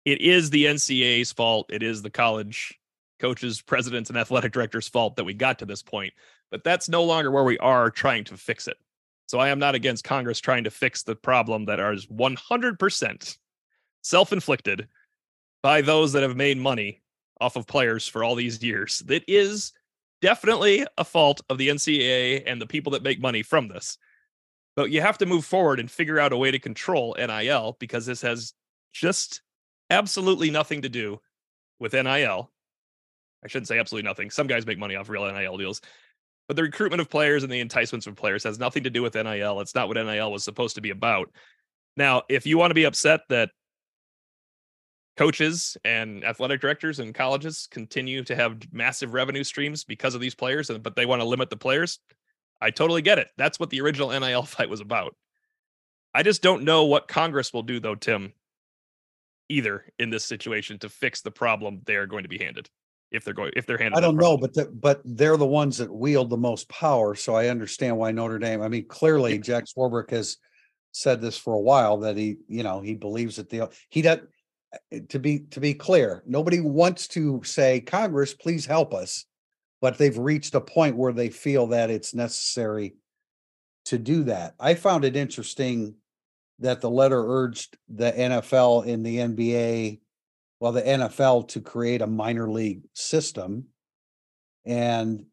[0.03, 1.71] it is the NCAA's fault.
[1.71, 2.77] It is the college
[3.17, 6.13] coaches, presidents, and athletic directors' fault that we got to this point.
[6.49, 8.75] But that's no longer where we are trying to fix it.
[9.27, 13.37] So I am not against Congress trying to fix the problem that is 100%
[14.01, 14.87] self inflicted
[15.63, 17.01] by those that have made money
[17.39, 18.99] off of players for all these years.
[19.05, 19.73] That is
[20.21, 23.97] definitely a fault of the NCAA and the people that make money from this.
[24.75, 28.05] But you have to move forward and figure out a way to control NIL because
[28.05, 28.53] this has
[28.93, 29.41] just
[29.89, 31.19] absolutely nothing to do
[31.79, 32.51] with NIL.
[33.43, 34.29] I shouldn't say absolutely nothing.
[34.29, 35.81] Some guys make money off real NIL deals.
[36.47, 39.15] But the recruitment of players and the enticements of players has nothing to do with
[39.15, 39.61] NIL.
[39.61, 41.29] It's not what NIL was supposed to be about.
[41.97, 43.49] Now, if you want to be upset that
[45.17, 50.35] coaches and athletic directors and colleges continue to have massive revenue streams because of these
[50.35, 51.99] players, but they want to limit the players.
[52.61, 53.29] I totally get it.
[53.37, 55.15] That's what the original NIL fight was about.
[56.13, 58.33] I just don't know what Congress will do, though, Tim,
[59.49, 62.69] either in this situation to fix the problem they are going to be handed.
[63.11, 65.77] If they're going, if they're handed, I don't know, but the, but they're the ones
[65.79, 67.13] that wield the most power.
[67.13, 68.61] So I understand why Notre Dame.
[68.61, 70.37] I mean, clearly Jack Swarbrick has
[70.93, 74.19] said this for a while that he, you know, he believes that the he does
[74.91, 79.25] Eh, to be to be clear, nobody wants to say, Congress, please help us,
[79.81, 82.95] but they've reached a point where they feel that it's necessary
[83.85, 84.55] to do that.
[84.59, 85.95] I found it interesting
[86.59, 89.99] that the letter urged the NFL and the NBA,
[90.59, 93.65] well, the NFL to create a minor league system
[94.63, 95.25] and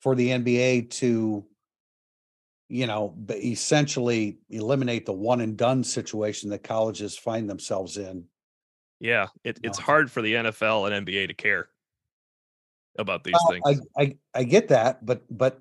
[0.00, 1.44] for the NBA to
[2.68, 8.24] you know, essentially eliminate the one and done situation that colleges find themselves in.
[9.00, 11.68] Yeah, it, it's um hard for the NFL and NBA to care
[12.98, 13.80] about these well, things.
[13.96, 15.60] I, I I get that, but but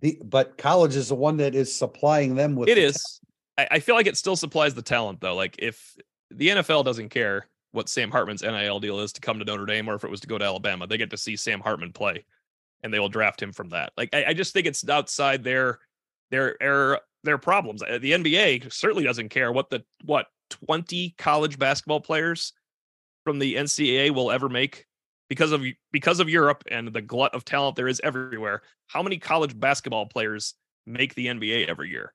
[0.00, 2.68] the but college is the one that is supplying them with.
[2.68, 3.20] It is.
[3.58, 5.34] I, I feel like it still supplies the talent though.
[5.34, 5.96] Like if
[6.30, 9.88] the NFL doesn't care what Sam Hartman's NIL deal is to come to Notre Dame
[9.88, 12.24] or if it was to go to Alabama, they get to see Sam Hartman play,
[12.82, 13.92] and they will draft him from that.
[13.96, 15.80] Like I, I just think it's outside their
[16.30, 17.82] their their their problems.
[17.82, 22.52] Uh, the NBA certainly doesn't care what the what 20 college basketball players
[23.24, 24.86] from the NCAA will ever make
[25.28, 28.62] because of because of Europe and the glut of talent there is everywhere.
[28.86, 30.54] How many college basketball players
[30.86, 32.12] make the NBA every year?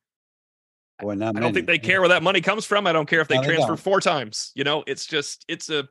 [1.00, 2.86] Boy, I don't think they care where that money comes from.
[2.86, 4.52] I don't care if they no, transfer they four times.
[4.54, 5.88] You know, it's just it's a.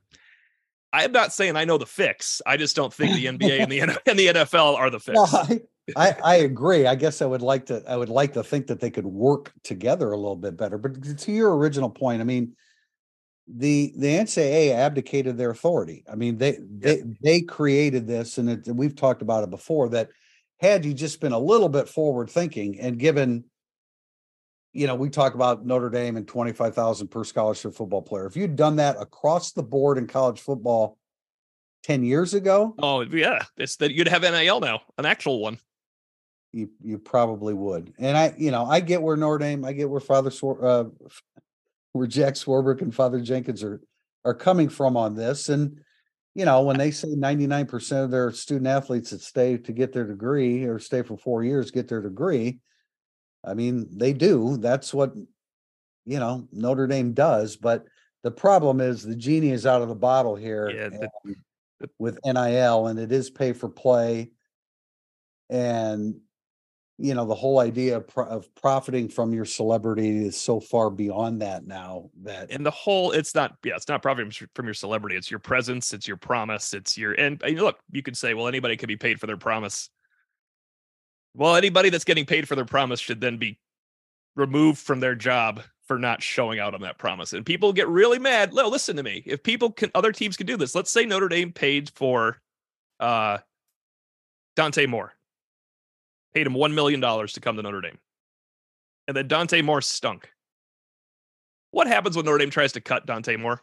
[0.92, 2.40] I'm not saying I know the fix.
[2.46, 5.16] I just don't think the NBA and the and the NFL are the fix.
[5.16, 5.60] No, I,
[5.96, 6.86] I, I agree.
[6.86, 9.52] I guess I would like to, I would like to think that they could work
[9.62, 10.78] together a little bit better.
[10.78, 12.54] But to your original point, I mean,
[13.46, 16.04] the, the NCAA abdicated their authority.
[16.10, 20.10] I mean, they, they, they created this and it, we've talked about it before that
[20.60, 23.44] had you just been a little bit forward thinking and given,
[24.72, 28.26] you know, we talk about Notre Dame and 25,000 per scholarship football player.
[28.26, 30.98] If you'd done that across the board in college football
[31.84, 35.58] 10 years ago, Oh yeah, it's that you'd have NIL now, an actual one.
[36.52, 37.92] You you probably would.
[37.98, 40.84] And I, you know, I get where Notre Dame, I get where Father Swar- uh
[41.92, 43.80] where Jack Swarbrick and Father Jenkins are
[44.24, 45.48] are coming from on this.
[45.48, 45.80] And
[46.34, 50.06] you know, when they say 99% of their student athletes that stay to get their
[50.06, 52.60] degree or stay for four years get their degree,
[53.44, 54.56] I mean, they do.
[54.56, 55.14] That's what
[56.06, 57.56] you know Notre Dame does.
[57.56, 57.84] But
[58.22, 61.36] the problem is the genie is out of the bottle here Yeah, the-
[61.98, 64.32] with NIL, and it is pay for play.
[65.48, 66.16] And
[66.98, 70.90] you know the whole idea of, pro- of profiting from your celebrity is so far
[70.90, 74.66] beyond that now that And the whole, it's not, yeah, it's not profit from- from
[74.66, 75.16] your celebrity.
[75.16, 75.92] It's your presence.
[75.92, 76.74] It's your promise.
[76.74, 79.36] It's your, and, and look, you could say, well, anybody could be paid for their
[79.36, 79.90] promise.
[81.34, 83.60] Well, anybody that's getting paid for their promise should then be
[84.34, 87.32] removed from their job for not showing out on that promise.
[87.32, 88.52] And people get really mad.
[88.52, 89.22] No, listen to me.
[89.24, 90.74] If people can, other teams can do this.
[90.74, 92.40] Let's say Notre Dame paid for
[93.00, 93.38] uh,
[94.56, 95.14] Dante Moore,
[96.34, 97.98] paid him $1 million to come to Notre Dame.
[99.06, 100.30] And then Dante Moore stunk.
[101.70, 103.62] What happens when Notre Dame tries to cut Dante Moore?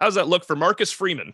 [0.00, 1.32] How does that look for Marcus Freeman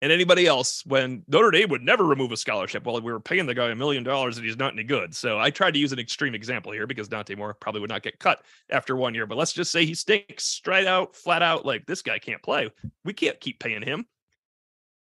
[0.00, 2.84] and anybody else when Notre Dame would never remove a scholarship?
[2.84, 5.14] Well, we were paying the guy a million dollars and he's not any good.
[5.14, 8.02] So I tried to use an extreme example here because Dante Moore probably would not
[8.02, 9.26] get cut after one year.
[9.26, 12.70] But let's just say he stinks straight out, flat out, like this guy can't play.
[13.04, 14.06] We can't keep paying him.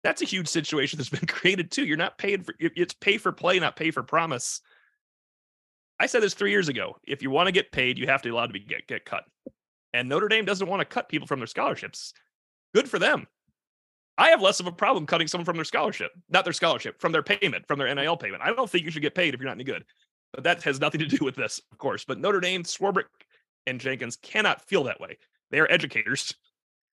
[0.03, 1.85] That's a huge situation that's been created too.
[1.85, 4.61] You're not paid for it's pay for play, not pay for promise.
[6.01, 6.97] I said this three years ago.
[7.05, 9.05] If you want to get paid, you have to be allowed to be get, get
[9.05, 9.25] cut.
[9.93, 12.13] And Notre Dame doesn't want to cut people from their scholarships.
[12.75, 13.27] Good for them.
[14.19, 17.13] I have less of a problem cutting someone from their scholarship, not their scholarship, from
[17.13, 18.43] their payment, from their NIL payment.
[18.43, 19.85] I don't think you should get paid if you're not any good.
[20.33, 22.05] But that has nothing to do with this, of course.
[22.05, 23.05] But Notre Dame, Swarbrick,
[23.67, 25.19] and Jenkins cannot feel that way.
[25.51, 26.35] They are educators.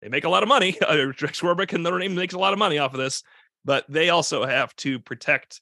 [0.04, 0.78] They make a lot of money.
[0.84, 3.24] Uh, Swarbrick and Notre Dame makes a lot of money off of this,
[3.64, 5.62] but they also have to protect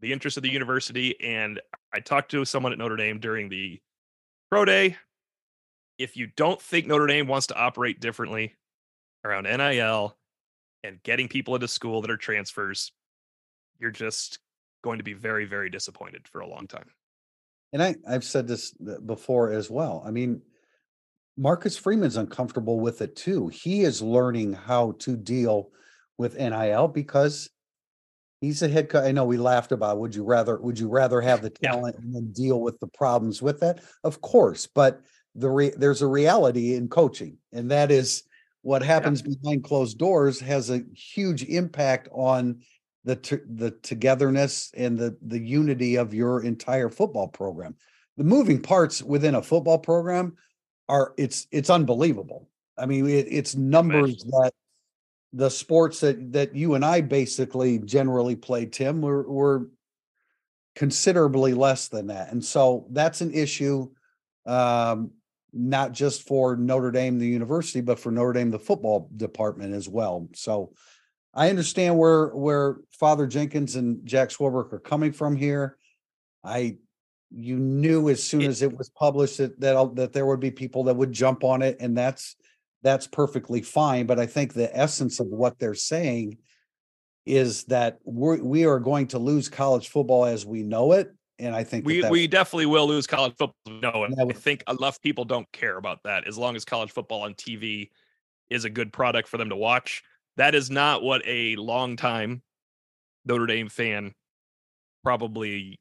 [0.00, 1.14] the interests of the university.
[1.22, 1.60] And
[1.92, 3.80] I talked to someone at Notre Dame during the
[4.50, 4.96] pro day.
[5.98, 8.54] If you don't think Notre Dame wants to operate differently
[9.24, 10.16] around NIL
[10.82, 12.92] and getting people into school that are transfers,
[13.78, 14.38] you're just
[14.82, 16.88] going to be very, very disappointed for a long time.
[17.74, 20.02] and I I've said this uh, before as well.
[20.04, 20.40] I mean,
[21.36, 23.48] Marcus Freeman's uncomfortable with it too.
[23.48, 25.70] He is learning how to deal
[26.18, 27.48] with NIL because
[28.40, 29.04] he's a head coach.
[29.04, 31.72] I know we laughed about would you rather would you rather have the Yeah.
[31.72, 33.80] talent and then deal with the problems with that?
[34.04, 35.00] Of course, but
[35.34, 38.24] the re- there's a reality in coaching, and that is
[38.60, 42.60] what happens behind closed doors has a huge impact on
[43.04, 47.74] the t- the togetherness and the the unity of your entire football program.
[48.18, 50.36] The moving parts within a football program
[50.92, 52.48] are it's it's unbelievable.
[52.76, 54.52] I mean, it, it's numbers that
[55.32, 59.68] the sports that that you and I basically generally play, Tim, were were
[60.76, 63.90] considerably less than that, and so that's an issue.
[64.44, 65.12] Um,
[65.54, 69.86] not just for Notre Dame, the university, but for Notre Dame, the football department as
[69.86, 70.28] well.
[70.34, 70.72] So
[71.34, 75.78] I understand where where Father Jenkins and Jack Swarbrick are coming from here.
[76.44, 76.76] I
[77.34, 80.50] you knew as soon It- as it was published that that that there would be
[80.50, 82.36] people that would jump on it, and that's
[82.82, 84.06] that's perfectly fine.
[84.06, 86.38] But I think the essence of what they're saying
[87.24, 91.10] is that we're we are going to lose college football as we know it.
[91.38, 93.54] And I think that We that- we definitely will lose college football.
[93.80, 96.26] No, and I think enough people don't care about that.
[96.26, 97.90] As long as college football on TV
[98.50, 100.02] is a good product for them to watch,
[100.36, 102.42] that is not what a long time
[103.24, 104.14] Notre Dame fan
[105.04, 105.78] probably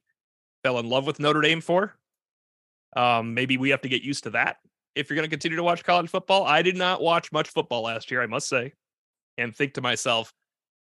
[0.63, 1.95] fell in love with Notre Dame for.
[2.95, 4.57] Um, maybe we have to get used to that
[4.95, 6.45] if you're going to continue to watch college football.
[6.45, 8.73] I did not watch much football last year, I must say,
[9.37, 10.33] and think to myself,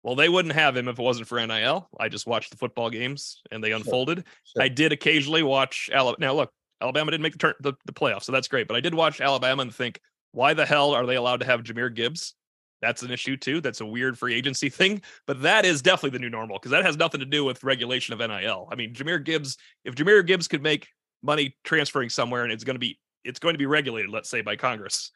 [0.03, 1.87] well, they wouldn't have him if it wasn't for NIL.
[1.97, 4.25] I just watched the football games and they unfolded.
[4.43, 4.63] Sure.
[4.63, 6.17] I did occasionally watch Alabama.
[6.19, 6.51] Now, look,
[6.81, 8.67] Alabama didn't make the turn the, the playoffs, so that's great.
[8.67, 10.01] But I did watch Alabama and think,
[10.33, 12.35] why the hell are they allowed to have Jahmyr Gibbs?
[12.83, 13.61] That's an issue too.
[13.61, 16.83] That's a weird free agency thing, but that is definitely the new normal because that
[16.83, 18.67] has nothing to do with regulation of NIL.
[18.69, 20.89] I mean, Jahmyr Gibbs, if Jahmyr Gibbs could make
[21.21, 24.41] money transferring somewhere and it's going to be it's going to be regulated, let's say
[24.41, 25.11] by Congress,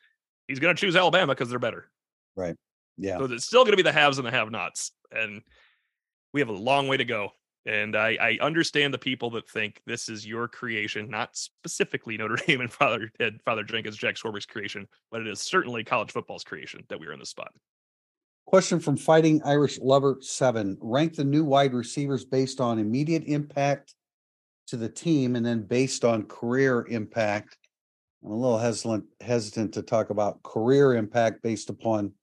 [0.48, 1.92] he's going to choose Alabama because they're better.
[2.38, 2.56] Right.
[2.98, 3.18] Yeah.
[3.18, 5.42] So it's still going to be the haves and the have-nots, and
[6.34, 7.32] we have a long way to go
[7.68, 12.38] And I, I understand the people that think this is your creation, not specifically Notre
[12.48, 16.46] Dame and Father and Father Jenkins, Jack Swarbrick's creation, but it is certainly college football's
[16.46, 17.52] creation that we are in this spot.
[18.46, 20.78] Question from Fighting Irish Lover Seven.
[20.80, 23.94] Rank the new wide receivers based on immediate impact
[24.68, 27.58] to the team and then based on career impact.
[28.24, 32.14] I'm a little hesitant hesitant to talk about career impact based upon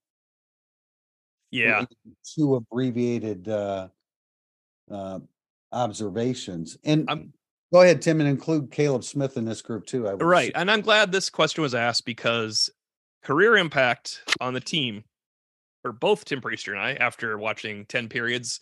[1.51, 1.84] Yeah.
[2.34, 3.88] two abbreviated uh
[4.90, 5.18] uh
[5.75, 6.79] observations.
[6.85, 7.33] And I'm-
[7.72, 10.09] go ahead, Tim, and include Caleb Smith in this group too.
[10.09, 10.53] I Right.
[10.55, 12.70] And I'm glad this question was asked because
[13.22, 15.05] career impact on the team
[15.83, 18.61] for both Tim Prister and I, after watching 10 periods,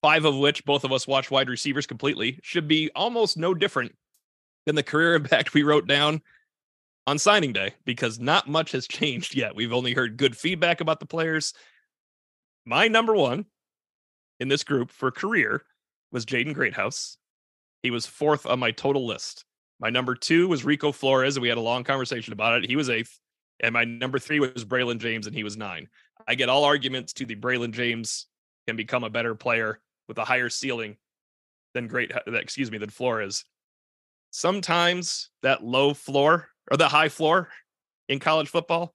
[0.00, 3.94] five of which both of us watched wide receivers completely, should be almost no different
[4.64, 6.22] than the career impact we wrote down
[7.06, 9.56] on signing day because not much has changed yet.
[9.56, 11.52] We've only heard good feedback about the players.
[12.64, 13.46] My number one
[14.38, 15.64] in this group for career
[16.12, 17.16] was Jaden Greathouse.
[17.82, 19.44] He was fourth on my total list.
[19.80, 22.70] My number two was Rico Flores, and we had a long conversation about it.
[22.70, 23.18] He was eighth.
[23.60, 25.88] And my number three was Braylon James, and he was nine.
[26.28, 28.26] I get all arguments to the Braylon James
[28.66, 30.96] can become a better player with a higher ceiling
[31.74, 33.44] than great, excuse me, than Flores.
[34.30, 37.48] Sometimes that low floor or the high floor
[38.08, 38.94] in college football,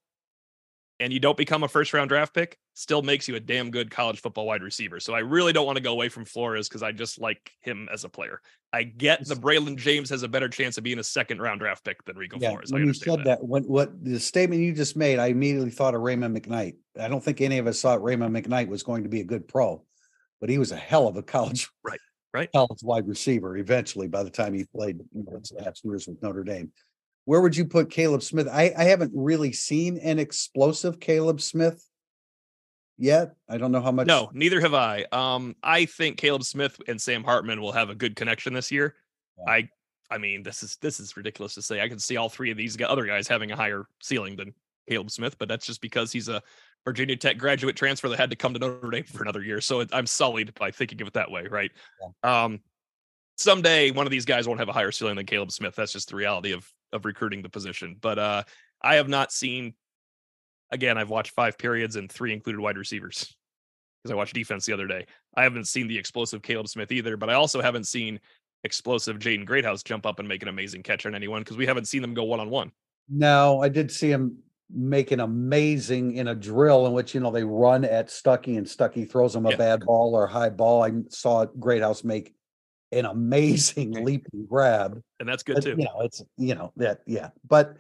[0.99, 3.91] and you don't become a first round draft pick, still makes you a damn good
[3.91, 4.99] college football wide receiver.
[4.99, 7.87] So I really don't want to go away from Flores because I just like him
[7.91, 8.41] as a player.
[8.73, 11.83] I get the Braylon James has a better chance of being a second round draft
[11.83, 12.71] pick than Rico Yeah, Flores.
[12.71, 13.39] I when you understand said that.
[13.39, 16.75] that, what what the statement you just made, I immediately thought of Rhema McKnight.
[16.99, 19.47] I don't think any of us thought Rhema McKnight was going to be a good
[19.47, 19.83] pro,
[20.41, 21.99] but he was a hell of a college Right,
[22.33, 22.51] right.
[22.51, 24.07] college wide receiver eventually.
[24.07, 26.71] By the time he played you know, his last years with Notre Dame,
[27.27, 28.47] where would you put Caleb Smith?
[28.47, 31.85] I I haven't really seen an explosive Caleb Smith
[32.97, 33.35] yet.
[33.49, 34.07] I don't know how much.
[34.07, 35.05] No, neither have I.
[35.11, 38.95] Um, I think Caleb Smith and Sam Hartman will have a good connection this year.
[39.39, 39.53] Yeah.
[39.53, 39.69] I,
[40.09, 41.81] I mean, this is this is ridiculous to say.
[41.81, 44.53] I can see all three of these other guys having a higher ceiling than
[44.87, 46.41] Caleb Smith, but that's just because he's a
[46.85, 49.59] Virginia Tech graduate transfer that had to come to Notre Dame for another year.
[49.59, 51.71] So it, I'm sullied by thinking of it that way, right?
[52.23, 52.61] Um,
[53.35, 55.75] someday one of these guys won't have a higher ceiling than Caleb Smith.
[55.75, 57.95] That's just the reality of of recruiting the position.
[57.99, 58.43] But uh,
[58.81, 59.73] I have not seen.
[60.71, 63.33] Again, I've watched five periods and three included wide receivers
[64.03, 65.05] because I watched defense the other day.
[65.35, 68.19] I haven't seen the explosive Caleb Smith either, but I also haven't seen
[68.65, 71.85] explosive Jaden Greathouse jump up and make an amazing catch on anyone because we haven't
[71.85, 72.71] seen them go one on one.
[73.09, 77.31] No, I did see him make an amazing in a drill in which you know
[77.31, 79.55] they run at Stuckey and Stuckey throws him a Yeah.
[79.55, 80.83] bad ball or high ball.
[80.83, 82.35] I saw Greathouse make
[82.91, 85.01] an amazing leap and grab.
[85.19, 85.75] And that's good too.
[85.77, 87.29] You know, it's you know that yeah.
[87.47, 87.77] But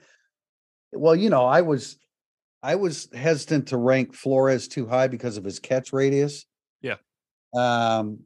[0.91, 1.97] well, you know, I was
[2.63, 6.45] I was hesitant to rank Flores too high because of his catch radius.
[6.81, 6.95] Yeah.
[7.55, 8.19] Um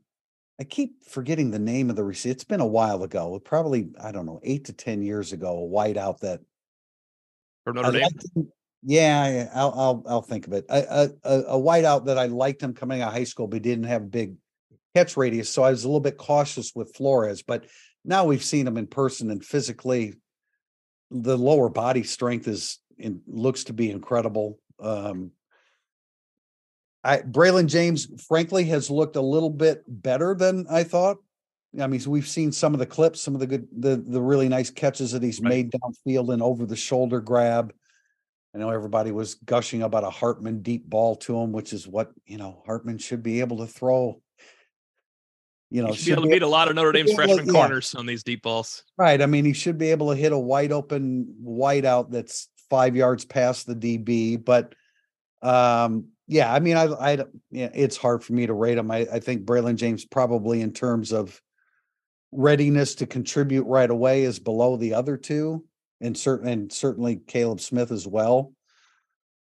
[0.59, 2.33] I keep forgetting the name of the receiver.
[2.33, 5.67] It's been a while ago, probably, I don't know, eight to ten years ago, a
[5.67, 6.39] whiteout that
[7.63, 8.09] From I Notre Dame.
[8.35, 8.51] him-
[8.83, 10.65] Yeah, I'll, I'll, I'll think of it.
[10.69, 13.63] A, a, a, a whiteout that I liked him coming out of high school, but
[13.63, 14.35] didn't have big
[14.95, 15.49] catch radius.
[15.49, 17.65] So I was a little bit cautious with Flores, but
[18.03, 20.15] now we've seen him in person and physically
[21.09, 24.59] the lower body strength is in, looks to be incredible.
[24.79, 25.31] Um,
[27.03, 31.17] I, Braylon James, frankly, has looked a little bit better than I thought.
[31.79, 34.49] I mean, we've seen some of the clips, some of the good, the the really
[34.49, 35.49] nice catches that he's Right.
[35.49, 37.73] made downfield and over the shoulder grab.
[38.53, 42.11] I know everybody was gushing about a Hartman deep ball to him, which is what
[42.25, 44.21] you know Hartman should be able to throw.
[45.71, 47.51] You know, You should be able to beat a lot of Notre Dame's freshman yeah.
[47.53, 48.83] corners on these deep balls.
[48.97, 49.21] Right.
[49.21, 52.93] I mean, he should be able to hit a wide open wide out that's five
[52.95, 54.43] yards past the DB.
[54.43, 54.75] But
[55.41, 58.91] um, yeah, I mean, I, I, yeah, it's hard for me to rate him.
[58.91, 61.41] I, I think Braylon James probably in terms of
[62.33, 65.65] readiness to contribute right away is below the other two,
[66.01, 68.53] and certain and certainly Caleb Smith as well.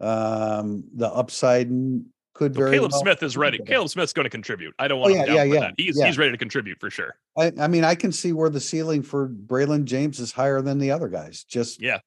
[0.00, 1.68] Um, the upside
[2.34, 3.58] could So very Caleb well- Smith is ready.
[3.58, 4.74] Caleb Smith's going to contribute.
[4.78, 5.74] I don't want Oh, yeah, to yeah, yeah, that.
[5.76, 6.06] He's yeah.
[6.06, 7.14] he's ready to contribute for sure.
[7.38, 10.78] I, I mean, I can see where the ceiling for Braylon James is higher than
[10.78, 11.44] the other guys.
[11.44, 11.98] Just Yeah.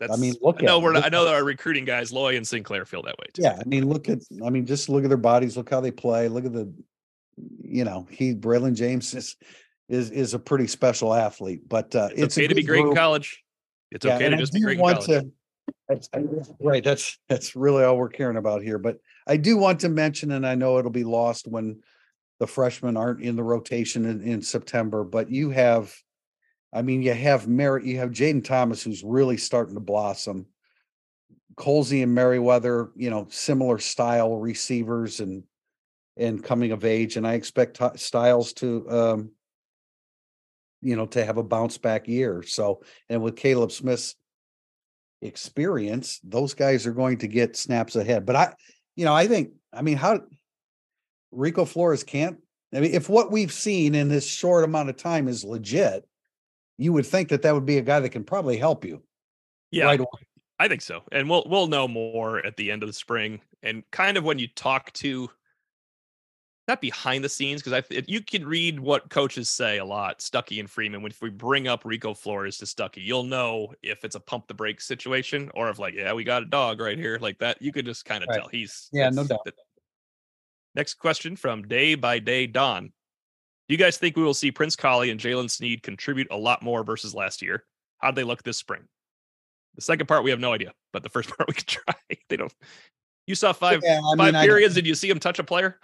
[0.00, 2.12] That's, I mean, look I know at- we're I know at- that our recruiting guys,
[2.12, 3.42] Loy and Sinclair, feel that way too.
[3.42, 5.92] Yeah, I mean, look at, I mean, just look at their bodies, look how they
[5.92, 6.72] play, look at the,
[7.62, 9.36] you know, he, Braylon James is,
[9.88, 12.38] is, is a pretty special athlete, but, uh, It's, it's.
[12.38, 13.44] okay to be great in college.
[13.92, 15.06] It's Yeah, okay to I just be great in college.
[15.06, 15.30] to-
[15.88, 16.08] that's-
[16.58, 20.32] Right, that's, that's really all we're caring about here, but I do want to mention,
[20.32, 21.80] and I know it'll be lost when
[22.40, 25.94] the freshmen aren't in the rotation in, in September, but you have,
[26.72, 30.46] I mean, you have Merritt, you have Jaden Thomas, who's really starting to blossom.
[31.56, 35.44] Colzie and Merriweather, you know, similar style receivers and
[36.16, 39.30] and coming of age, and I expect Ty- Styles to, um,
[40.80, 42.42] you know, to have a bounce back year.
[42.42, 44.14] So, and with Caleb Smith's
[45.22, 48.26] experience, those guys are going to get snaps ahead.
[48.26, 48.54] But I,
[48.96, 50.20] you know, I think, I mean, how
[51.32, 52.38] Rico Flores can't.
[52.72, 56.06] I mean, if what we've seen in this short amount of time is legit,
[56.78, 59.02] you would think that that would be a guy that can probably help you.
[59.70, 60.00] Yeah, right
[60.58, 61.02] I think so.
[61.10, 63.40] And we'll we'll know more at the end of the spring.
[63.62, 65.28] And kind of when you talk to
[66.66, 70.60] not behind the scenes because I you can read what coaches say a lot, Stuckey
[70.60, 71.02] and Freeman.
[71.02, 74.46] When if we bring up Rico Flores to Stuckey, you'll know if it's a pump
[74.46, 77.60] the brakes situation or if like, yeah, we got a dog right here like that.
[77.60, 78.40] You could just kind of right.
[78.40, 79.46] tell he's yeah, no doubt.
[80.74, 82.86] Next question from Day by Day Don.
[82.86, 86.62] Do you guys think we will see Prince Kollie and Jaylen Sneed contribute a lot
[86.62, 87.64] more versus last year?
[87.98, 88.82] How'd they look this spring?
[89.74, 92.18] The second part we have no idea, but the first part we can try.
[92.28, 92.52] they don't.
[93.26, 94.74] You saw five yeah, five mean, periods.
[94.74, 95.78] Did you see him touch a player?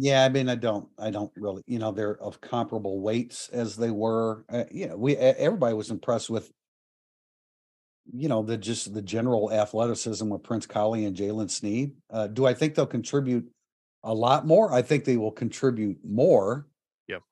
[0.00, 3.74] Yeah, I mean, I don't, I don't really, you know, they're of comparable weights as
[3.74, 4.44] they were.
[4.48, 6.52] Uh, you know, we everybody was impressed with,
[8.12, 11.94] you know, the just the general athleticism of Prince Kollie and Jaylen Sneed.
[12.10, 13.50] Uh, do I think they'll contribute
[14.04, 14.72] a lot more?
[14.72, 16.68] I think they will contribute more.
[17.08, 17.22] Yep.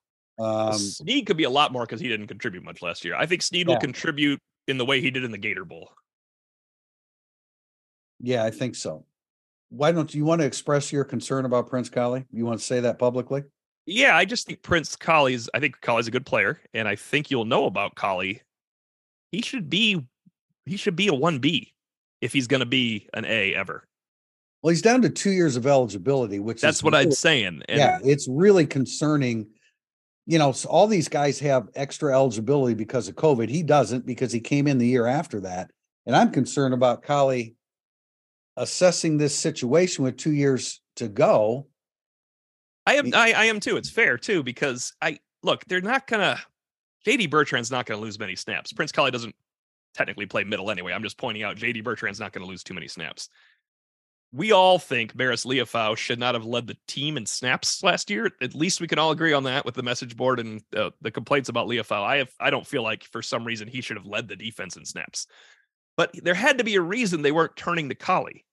[0.40, 3.14] Um, Sneed could be a lot more because he didn't contribute much last year.
[3.14, 3.74] I think Sneed yeah.
[3.74, 5.92] will contribute in the way he did in the Gator Bowl.
[8.18, 9.04] Yeah, I think so
[9.70, 12.24] why don't you want to express your concern about Prince Kollie?
[12.32, 13.44] You want to say that publicly?
[13.86, 15.48] Yeah, I just think Prince Kollie's.
[15.54, 18.42] I think Kollie's a good player, and I think you'll know about Kollie.
[19.32, 20.04] He should be,
[20.64, 21.72] he should be a one B
[22.20, 23.84] if he's going to be an A ever.
[24.62, 27.62] Well, he's down to two years of eligibility, which that's what really, I'm saying.
[27.68, 29.48] And yeah, it's really concerning.
[30.28, 33.48] You know, so all these guys have extra eligibility because of COVID.
[33.48, 35.70] He doesn't because he came in the year after that.
[36.04, 37.55] And I'm concerned about Kollie
[38.56, 41.66] assessing this situation with two years to go.
[42.86, 43.76] I am I, I am too.
[43.76, 46.40] It's fair too, because I look, they're not gonna
[47.06, 48.72] JD Bertrand's not gonna lose many snaps.
[48.72, 49.34] Prince Kollie doesn't
[49.94, 50.92] technically play middle anyway.
[50.92, 53.28] I'm just pointing out JD Bertrand's not gonna lose too many snaps.
[54.32, 58.30] We all think Marist Liufau should not have led the team in snaps last year.
[58.42, 61.10] At least we can all agree on that with the message board and uh, the
[61.10, 62.02] complaints about Liufau.
[62.02, 64.76] I have I don't feel like for some reason he should have led the defense
[64.76, 65.26] in snaps.
[65.96, 68.44] But there had to be a reason they weren't turning to Kollie.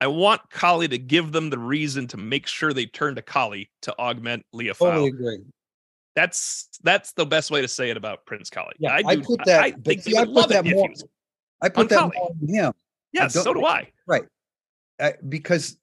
[0.00, 3.70] I want Kollie to give them the reason to make sure they turn to Kollie
[3.82, 4.78] to augment Liufau.
[4.78, 5.38] Totally agree.
[6.14, 8.74] That's that's the best way to say it about Prince Kollie.
[8.78, 9.62] Yeah, I, do, I put that.
[9.62, 10.90] I, I think see, I put that more.
[11.62, 12.72] I put that more on him.
[13.12, 13.92] Yes, so do I.
[14.06, 14.24] Right,
[15.28, 15.78] because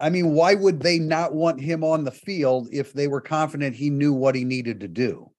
[0.00, 3.74] I mean, why would they not want him on the field if they were confident
[3.74, 5.30] he knew what he needed to do?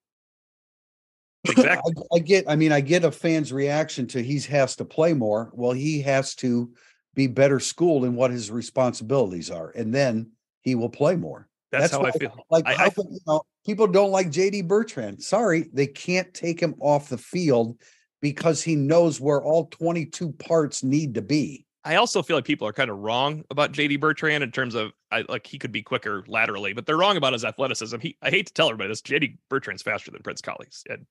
[1.45, 1.93] Exactly.
[2.13, 2.45] I, I, get.
[2.49, 5.51] I mean, I get a fan's reaction to he has to play more.
[5.53, 6.71] Well, he has to
[7.15, 10.31] be better schooled in what his responsibilities are, and then
[10.61, 11.47] he will play more.
[11.71, 12.45] That's, That's how I feel.
[12.49, 15.21] Like I, I, you know, people don't like JD Bertrand.
[15.21, 17.77] Sorry, they can't take him off the field
[18.21, 21.65] because he knows where all 22 parts need to be.
[21.85, 24.91] I also feel like people are kind of wrong about JD Bertrand in terms of
[25.11, 27.99] I like he could be quicker laterally, but they're wrong about his athleticism.
[27.99, 30.83] He I hate to tell everybody this, JD Bertrand's faster than Prince Kollie's.
[30.89, 31.05] And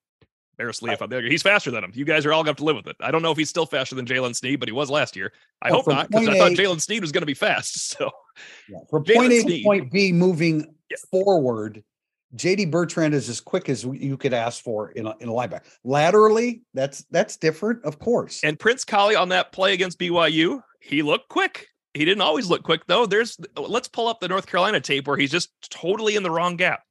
[0.59, 1.31] Marist Liufau.
[1.31, 1.93] He's faster than him.
[1.95, 2.97] You guys are all going to have to live with it.
[3.01, 5.33] I don't know if he's still faster than Jaylen Sneed, but he was last year.
[5.63, 7.77] I well, hope not, because I thought Jaylen Sneed was going to be fast.
[7.99, 8.11] So
[8.69, 10.97] yeah, from Jaylen point A Sneed, to point B, moving yeah.
[11.11, 11.83] forward,
[12.37, 15.65] JD Bertrand is as quick as you could ask for in a, in a linebacker.
[15.85, 18.45] Laterally, that's that's different, of course.
[18.45, 21.69] And Prince Kollie on that play against BYU, he looked quick.
[21.95, 23.07] He didn't always look quick though.
[23.07, 26.57] There's let's pull up the North Carolina tape where he's just totally in the wrong
[26.57, 26.83] gap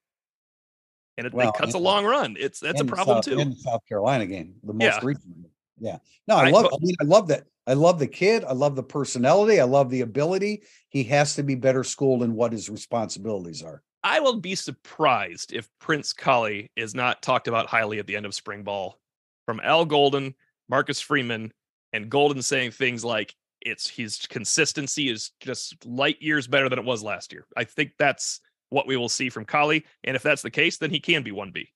[1.17, 2.35] and it, well, it cuts a long run.
[2.39, 3.39] It's that's a problem South, too.
[3.39, 4.99] In the South Carolina game, the most yeah.
[5.01, 5.35] recent.
[5.79, 5.97] Yeah.
[6.27, 6.65] No, I, I love.
[6.65, 7.45] I mean, I love that.
[7.65, 8.43] I love the kid.
[8.45, 9.59] I love the personality.
[9.59, 10.63] I love the ability.
[10.89, 13.83] He has to be better schooled in what his responsibilities are.
[14.07, 18.25] I will be surprised if Prince Kollie is not talked about highly at the end
[18.25, 19.01] of spring ball
[19.45, 20.33] from Al Golden,
[20.69, 21.51] Marcus Freeman,
[21.91, 26.85] and Golden saying things like it's his consistency is just light years better than it
[26.85, 27.45] was last year.
[27.57, 28.39] I think that's
[28.69, 29.83] what we will see from Kollie.
[30.05, 31.67] And if that's the case, then he can be 1B.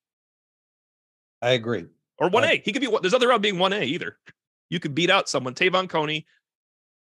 [1.42, 1.88] I agree.
[2.18, 2.64] Or 1A.
[2.64, 4.18] he could be, there's nothing wrong being 1A either.
[4.70, 5.54] You could beat out someone.
[5.54, 6.26] Te'von Coney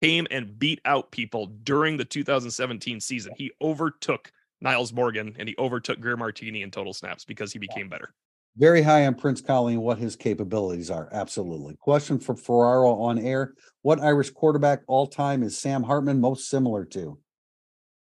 [0.02, 3.32] came and beat out people during the 2017 season.
[3.38, 4.30] He overtook
[4.64, 8.14] Nyles Morgan and he overtook Greer Martini in total snaps because he became better.
[8.56, 11.10] Very high on Prince Kollie and what his capabilities are.
[11.12, 11.76] Absolutely.
[11.80, 13.56] Question for Ferraro on air.
[13.82, 17.18] What Irish quarterback all time is Sam Hartman most similar to?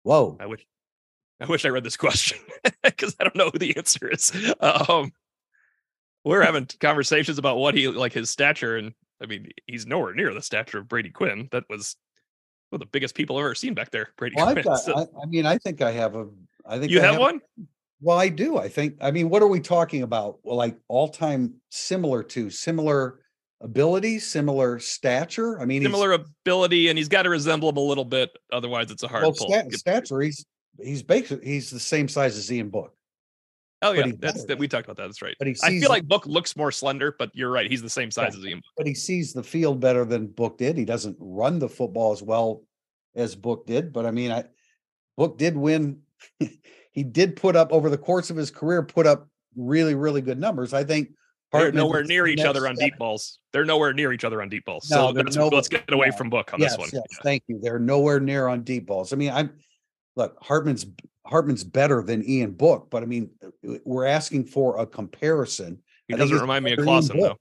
[0.04, 0.38] Whoa.
[0.40, 0.66] I wish
[1.40, 2.38] I wish I read this question
[2.84, 4.32] because I don't know who the answer is.
[4.60, 5.12] Um,
[6.24, 10.34] we're having conversations about what he like his stature, and I mean, he's nowhere near
[10.34, 11.50] the stature of Brady Quinn.
[11.52, 11.96] That was
[12.78, 14.10] the biggest people I've ever seen back there.
[14.18, 16.28] Brady Well, I've got, So- I, I mean, I think I have a,
[16.66, 17.42] I think you I have one?
[18.02, 18.58] Well, I do.
[18.58, 20.40] I think, I mean, what are we talking about?
[20.44, 23.20] Well, like all time similar to similar
[23.62, 25.60] ability, similar stature.
[25.60, 28.32] I mean, Similar ability, and he's got to resemble him a little bit.
[28.52, 29.50] Otherwise, it's a hard well, pull.
[29.50, 30.22] stat- stature.
[30.22, 30.46] He's
[30.82, 32.95] he's basically he's the same size as Ian Book,
[33.82, 34.58] oh yeah, that's that.
[34.58, 35.08] We talked about that.
[35.08, 35.36] That's right.
[35.38, 37.70] but he I feel the- like Book looks more slender, but you're right.
[37.70, 38.40] He's the same size Yeah.
[38.40, 38.62] as Ian.
[38.78, 40.78] but he sees the field better than Book did.
[40.78, 42.64] He doesn't run the football as well
[43.16, 43.94] as Book did.
[43.94, 44.46] But I mean, I
[45.18, 46.02] Book did win.
[46.92, 50.40] he did put up over the course of his career, put up really, really good
[50.40, 50.74] numbers.
[50.74, 51.10] I think
[51.52, 53.40] They're nowhere near each other on deep balls.
[53.54, 54.90] They're nowhere near each other on deep balls.
[54.90, 56.16] No, so that's, no- let's get away yeah.
[56.18, 56.90] from Book on yes, this one.
[56.92, 57.18] Yes, Yeah.
[57.24, 57.60] thank you.
[57.62, 59.14] They're nowhere near on deep balls.
[59.14, 59.52] I mean, I'm
[60.18, 60.86] look, Hartman's
[61.26, 63.30] Hartman's better than Ian Book, but I mean,
[63.84, 65.82] we're asking for a comparison.
[66.08, 67.38] He doesn't remind me of better than Ian Clausen though.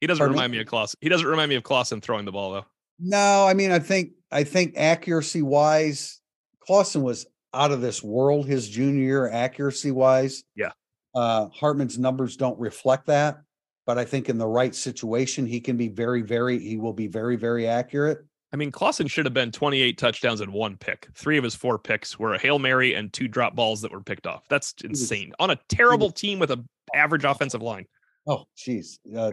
[0.00, 0.38] He doesn't Pardon me?
[0.38, 0.98] remind me of Clausen.
[1.00, 2.66] He doesn't remind me of Clausen throwing the ball though.
[2.98, 6.20] No, I mean, I think I think accuracy wise,
[6.60, 10.44] Clausen was out of this world his junior year, accuracy wise.
[10.54, 10.72] Yeah.
[11.14, 13.38] Uh Hartman's numbers don't reflect that,
[13.86, 17.06] but I think in the right situation, he can be very, very, he will be
[17.06, 18.18] very, very accurate.
[18.54, 21.08] I mean, Clausen should have been 28 touchdowns and one pick.
[21.12, 24.00] Three of his four picks were a Hail Mary and two drop balls that were
[24.00, 24.44] picked off.
[24.48, 25.32] That's insane.
[25.40, 27.86] On a terrible team with an average offensive line.
[28.28, 29.00] Oh, geez.
[29.12, 29.32] Uh,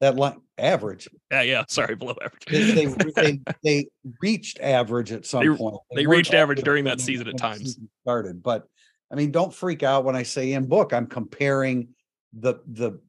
[0.00, 1.08] that line average.
[1.32, 1.64] Yeah, yeah.
[1.68, 2.44] Sorry, below average.
[2.48, 3.86] They, they, they, they
[4.20, 5.78] reached average at some They- point.
[5.96, 7.62] they weren't reached average average during that season at times.
[7.62, 8.68] season Started, but
[9.10, 11.88] I mean, don't freak out when I say in book, I'm comparing
[12.32, 13.00] the, the,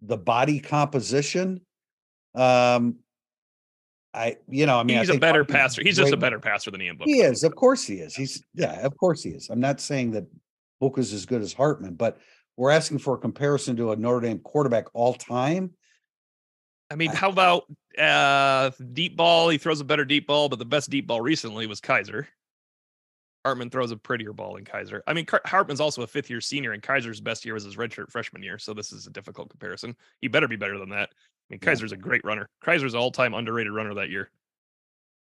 [0.00, 1.60] the body composition.
[2.34, 2.96] Um,
[4.14, 5.82] I, you know, I mean, I he's a better passer.
[5.82, 7.06] He's just a better passer than Ian Book.
[7.06, 8.14] He is, of course he is.
[8.14, 9.48] He's, yeah, of course he is.
[9.48, 10.26] I'm not saying that
[10.80, 12.18] Book is as good as Hartman, but
[12.56, 15.70] we're asking for a comparison to a Notre Dame quarterback all time.
[16.90, 17.64] I mean, how about
[17.98, 19.48] uh deep ball?
[19.48, 22.26] He throws a better deep ball, but the best deep ball recently was Kizer.
[23.44, 25.00] Hartman throws a prettier ball than Kizer.
[25.06, 28.10] I mean, Hartman's also a fifth year senior, and Kizer's best year was his redshirt
[28.10, 28.58] freshman year.
[28.58, 29.96] So this is a difficult comparison.
[30.20, 31.10] He better be better than that.
[31.52, 31.72] Mean, Yeah.
[31.72, 32.48] Kizer's a great runner.
[32.64, 34.30] Kizer's all time underrated runner that year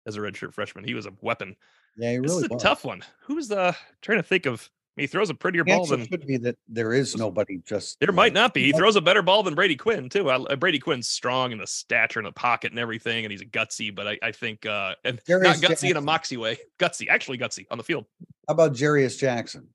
[0.05, 0.83] as a redshirt freshman.
[0.85, 1.55] He was a weapon.
[1.97, 2.63] Yeah, he This really is a was.
[2.63, 3.03] tough one.
[3.23, 4.69] Who's the trying to think of?
[4.97, 7.59] I mean, he throws a prettier The ball than should be that there is nobody
[7.65, 7.99] just.
[7.99, 8.63] there might not be.
[8.65, 10.29] He throws a better ball than Brady Quinn too.
[10.29, 13.41] I, uh, Brady Quinn's strong in the stature and the pocket and everything, and he's
[13.41, 13.93] a gutsy.
[13.95, 16.57] But I, I think uh, and There not gutsy in a moxie way.
[16.79, 18.05] Gutsy, actually gutsy on the field.
[18.47, 19.67] How about Jarious Jackson?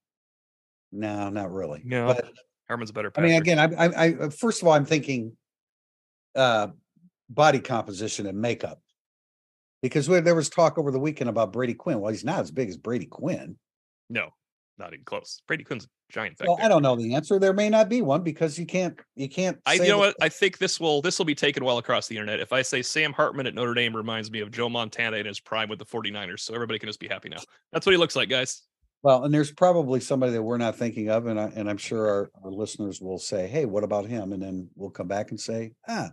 [0.93, 1.83] No, not really.
[1.85, 2.31] No, But
[2.69, 3.13] Herman's a better.
[3.17, 5.37] I mean, again, I, I, I, first of all, I'm thinking
[6.37, 6.69] uh,
[7.29, 8.81] body composition and makeup.
[9.83, 12.01] Because we- there was talk over the weekend about Brady Quinn.
[12.01, 13.57] Well, he's not as big as Brady Quinn.
[14.09, 14.31] no,
[14.79, 15.41] not even close.
[15.47, 16.37] Brady Quinn's a giant.
[16.41, 16.59] Well.
[16.61, 17.39] I don't know the answer.
[17.39, 19.59] There may not be one because you can't, you can't.
[19.67, 22.17] I you know what I think this will this will be taken well across the
[22.17, 22.41] internet.
[22.41, 25.39] If I say Sam Hartman at Notre Dame reminds me of Joe Montana in his
[25.39, 27.39] prime with the 49ers, so everybody can just be happy now.
[27.73, 28.63] That's what he looks like, guys.
[29.03, 32.09] Well, and there's probably somebody that we're not thinking of, and I, and I'm sure
[32.09, 35.39] our, our listeners will say, "Hey, what about him?" And then we'll come back and
[35.39, 36.11] say, "Ah,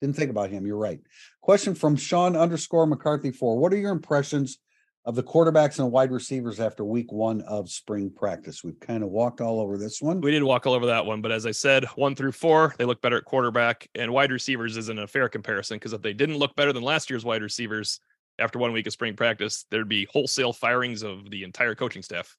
[0.00, 1.00] didn't think about him." You're right.
[1.40, 4.58] Question from Sean underscore McCarthy four: What are your impressions
[5.04, 8.62] of the quarterbacks and wide receivers after Week One of spring practice?
[8.62, 10.20] We've kind of walked all over this one.
[10.20, 12.84] We did walk all over that one, but as I said, one through four, they
[12.84, 16.36] look better at quarterback and wide receivers isn't a fair comparison because if they didn't
[16.36, 18.00] look better than last year's wide receivers
[18.38, 22.36] after one week of spring practice, there'd be wholesale firings of the entire coaching staff.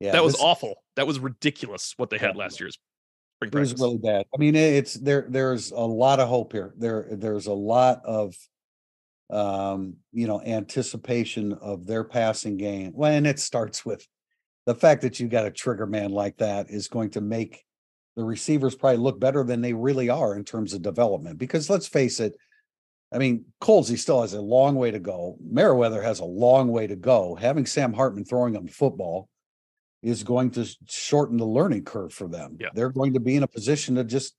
[0.00, 0.84] Yeah, that was this- awful.
[0.96, 2.78] That was ridiculous what they had last year's
[3.42, 4.24] It was really bad.
[4.34, 5.26] I mean, it's there.
[5.28, 6.72] There's a lot of hope here.
[6.78, 8.34] There, there's a lot of,
[9.30, 12.92] um, you know, anticipation of their passing game.
[12.94, 14.06] Well, and it starts with
[14.64, 17.62] the fact that you got a trigger man like that is going to make
[18.16, 21.38] the receivers probably look better than they really are in terms of development.
[21.38, 22.34] Because let's face it,
[23.12, 25.36] I mean, Colzie still has a long way to go.
[25.46, 27.34] Merriweather has a long way to go.
[27.34, 29.28] Having Sam Hartman throwing him football
[30.02, 32.56] is going to shorten the learning curve for them.
[32.60, 32.68] Yeah.
[32.74, 34.34] They're going to be in a position to just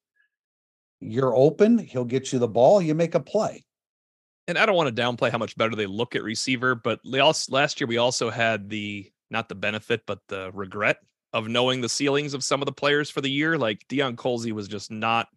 [1.00, 3.66] you're open, he'll get you the ball, you make a play.
[4.48, 7.52] and I don't want to downplay how much better they look at receiver, but also,
[7.52, 10.98] last year we also had the not the benefit, but the regret
[11.34, 13.58] of knowing the ceilings of some of the players for the year.
[13.58, 15.28] Like Deion Colzie was just not.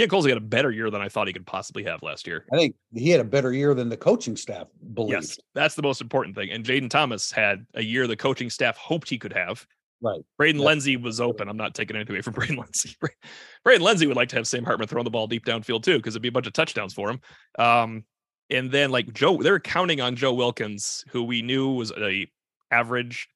[0.00, 2.46] Deion Colzie had a better year than I thought he could possibly have last year.
[2.52, 5.12] I think he had a better year than the coaching staff believed.
[5.12, 6.50] Yes, that's the most important thing.
[6.50, 9.66] And Jaden Thomas had a year the coaching staff hoped he could have.
[10.02, 10.20] Right.
[10.38, 11.48] Braden That's- Lenzy was open.
[11.48, 12.56] I'm not taking anything away from Braden.
[12.56, 13.08] Bra-
[13.64, 16.14] Braden Lenzy would like to have Sam Hartman throwing the ball deep downfield too, because
[16.14, 17.20] it'd be a bunch of touchdowns for him.
[17.58, 18.04] Um,
[18.48, 22.26] and then like Joe, they're counting on Joe Wilkins, who we knew was a
[22.70, 23.28] average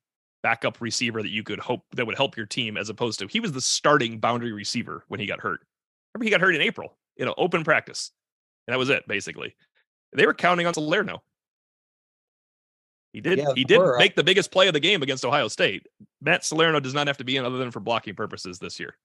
[0.42, 3.40] backup receiver that you could hope that would help your team, as opposed to he
[3.40, 5.60] was the starting boundary receiver when he got hurt.
[6.14, 8.10] Remember, he got hurt in April, in an open practice,
[8.66, 9.54] and that was it basically.
[10.12, 11.22] They were counting on Salerno.
[13.12, 13.38] He did.
[13.38, 15.86] Yeah, he did make the biggest play of the game against Ohio State.
[16.20, 18.96] Matt Salerno does not have to be in other than for blocking purposes this year.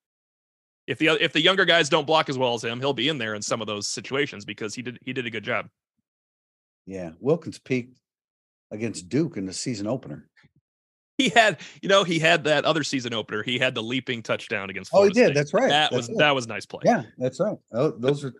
[0.86, 3.18] If the if the younger guys don't block as well as him, he'll be in
[3.18, 5.68] there in some of those situations because he did he did a good job.
[6.86, 7.98] Yeah, Wilkins peaked
[8.72, 10.28] against Duke in the season opener.
[11.20, 13.42] He had, you know, he had that other season opener.
[13.42, 14.90] He had the leaping touchdown against.
[14.94, 15.26] Oh, he did.
[15.26, 15.34] State.
[15.34, 15.68] That's right.
[15.68, 16.18] That That's was right.
[16.18, 16.80] that was nice play.
[16.84, 17.58] Yeah, that's right.
[17.72, 18.32] Oh, those are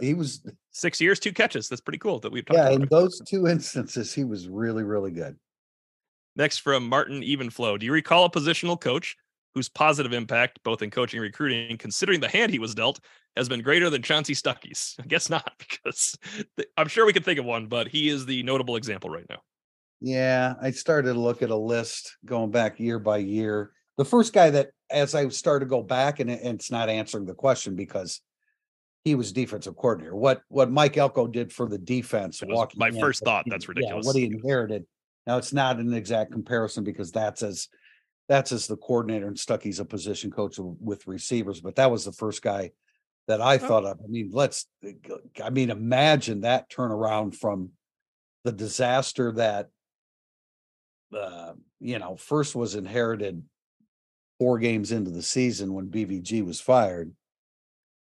[0.00, 0.44] he was.
[0.72, 1.68] Six years, two catches.
[1.68, 2.82] That's pretty cool that we've talked Yeah, about.
[2.82, 5.36] in those two instances, he was really, really good.
[6.34, 7.78] Next from Martin Evenflow.
[7.78, 9.16] Do you recall a positional coach
[9.54, 13.00] whose positive impact, both in coaching and recruiting, considering the hand he was dealt,
[13.36, 14.96] has been greater than Chansi Stuckey's?
[15.00, 16.16] I guess not, because
[16.76, 19.40] I'm sure we can think of one, but he is the notable example right now.
[20.00, 23.72] Yeah, I started to look at a list going back year by year.
[23.96, 27.24] The first guy that, as I started to go back, and, and it's not answering
[27.24, 28.20] the question because
[29.04, 30.14] he was defensive coordinator.
[30.14, 33.44] What what Mike Elko did for the defense, That was walking my in, first thought.
[33.46, 34.06] he- That's yeah, ridiculous.
[34.06, 34.84] what he inherited.
[35.26, 37.68] Now it's not an exact comparison because that's as
[38.28, 42.12] that's as the coordinator and Stuckey's a position coach with receivers, but that was the
[42.12, 42.72] first guy
[43.28, 43.98] that I thought of.
[44.04, 44.90] I mean, let's uh,
[45.42, 47.70] I mean, imagine that turnaround from
[48.44, 49.68] the disaster that
[51.14, 53.42] uh, you know, first was inherited
[54.38, 57.12] four games into the season when BVG was fired.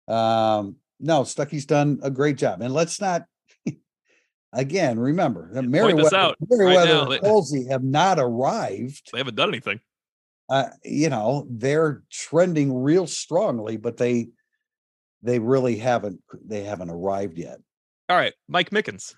[0.09, 2.61] Um, no, Stuckey's done a great job.
[2.61, 3.24] And let's not
[4.53, 9.11] again remember that Merriweather, right and Halsey have not arrived.
[9.12, 9.80] They haven't done anything.
[10.49, 14.28] Uh, you know, they're trending real strongly, but they
[15.22, 17.59] they really haven't they haven't arrived yet.
[18.09, 19.14] All right, Mike Mickens.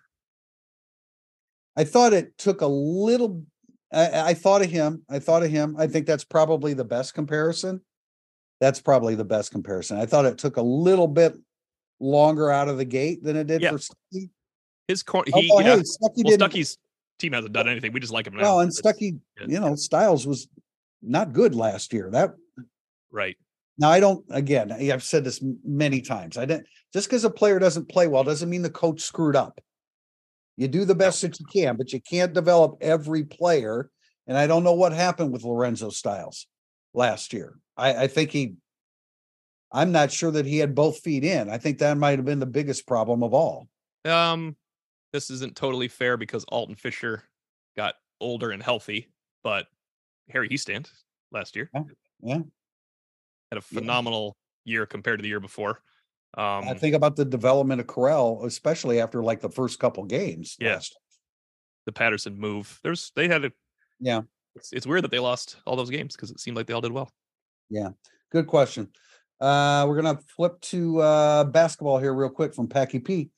[1.76, 3.44] I thought it took a little.
[3.92, 5.02] I, I thought of him.
[5.10, 5.76] I thought of him.
[5.78, 7.80] I think that's probably the best comparison.
[8.60, 9.98] That's probably the best comparison.
[9.98, 11.34] I thought it took a little bit
[12.00, 13.70] longer out of the gate than it did Yeah.
[13.72, 14.30] for Stuckey.
[14.88, 15.30] His corner.
[15.34, 16.76] He, Although, yeah, hey, Stuckey well, didn't.
[17.18, 17.92] Team hasn't done anything.
[17.92, 18.42] We just like him now.
[18.42, 20.48] well, and Stuckey, yeah, you know, Styles was
[21.02, 22.10] not good last year.
[22.10, 22.34] That
[23.10, 23.36] right.
[23.78, 24.24] now I don't.
[24.30, 26.36] Again, I've said this many times.
[26.36, 29.60] I didn't just because a player doesn't play well doesn't mean the coach screwed up.
[30.56, 33.90] You do the best that you can, but you can't develop every player.
[34.26, 36.46] And I don't know what happened with Lorenzo Styles
[36.94, 37.58] last year.
[37.76, 38.54] I, I think he,
[39.72, 41.48] I'm not sure that he had both feet in.
[41.48, 43.68] I think that might have been the biggest problem of all.
[44.04, 44.56] Um,
[45.12, 47.22] this isn't totally fair because Alton Fisher
[47.76, 49.10] got older and healthy,
[49.42, 49.66] but
[50.30, 50.90] Harry Hiestand
[51.32, 51.82] last year Yeah,
[52.22, 52.34] yeah.
[52.34, 52.42] had
[53.52, 53.60] a Yeah.
[53.80, 55.80] phenomenal year compared to the year before.
[56.36, 60.56] Um, I think about the development of Correll, especially after like the first couple games.
[60.58, 60.80] Yeah.
[61.86, 62.80] the Patterson move.
[62.82, 63.52] There's they had a
[64.00, 64.22] Yeah.
[64.54, 66.80] It's, it's weird that they lost all those games because it seemed like they all
[66.80, 67.10] did well.
[67.70, 67.90] Yeah,
[68.30, 68.88] good question.
[69.40, 73.30] Uh, we're gonna flip to uh basketball here real quick from Packy P.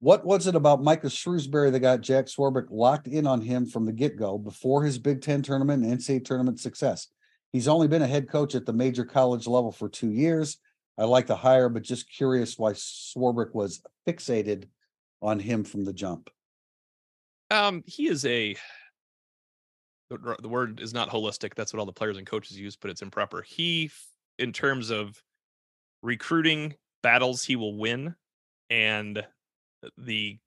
[0.00, 3.84] What was it about Micah Shrewsberry that got Jack Swarbrick locked in on him from
[3.84, 7.08] the get-go before his Big Ten tournament and NCAA tournament success?
[7.52, 10.58] He's only been a head coach at the major college level for two years.
[10.98, 14.68] I like the hire, but just curious why Swarbrick was fixated
[15.22, 16.28] on him from the jump.
[17.50, 18.56] Um, he is a
[20.10, 21.54] the the word is not holistic.
[21.54, 23.42] That's what all the players and coaches use, but it's improper.
[23.42, 23.90] He,
[24.38, 25.22] in terms of
[26.02, 28.14] recruiting battles, he will win,
[28.68, 29.24] and
[29.96, 30.38] the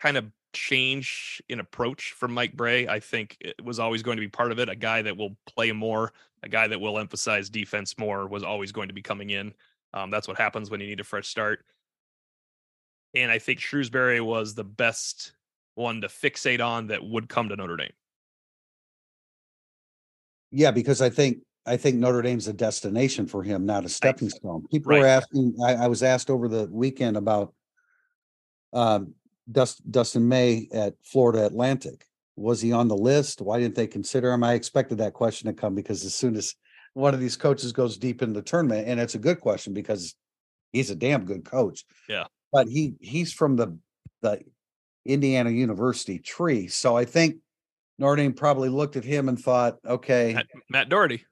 [0.00, 0.26] kind of
[0.56, 4.50] change in approach from Mike Brey, I think, it was always going to be part
[4.50, 4.68] of it.
[4.68, 8.72] A guy that will play more, a guy that will emphasize defense more, was always
[8.72, 9.54] going to be coming in.
[9.94, 11.64] Um, that's what happens when you need a fresh start.
[13.14, 15.32] And I think Shrewsberry was the best
[15.74, 17.92] one to fixate on that would come to Notre Dame.
[20.50, 24.30] Yeah, because I think I think Notre Dame's a destination for him, not a stepping
[24.30, 24.64] stone.
[24.70, 25.56] People were asking.
[25.64, 27.52] I, I was asked over the weekend about
[28.72, 29.14] um,
[29.50, 32.04] Dust, Dustin May at Florida Atlantic.
[32.36, 33.40] Was he on the list?
[33.40, 34.44] Why didn't they consider him?
[34.44, 36.54] I expected that question to come because as soon as
[36.94, 40.14] one of these coaches goes deep in the tournament, and it's a good question because
[40.72, 41.84] he's a damn good coach.
[42.08, 42.24] Yeah.
[42.52, 43.78] but he he's from the
[44.22, 44.40] the
[45.04, 47.36] Indiana University tree, so I think
[47.98, 51.24] Notre Dame probably looked at him and thought, okay, Matt, Matt Doherty.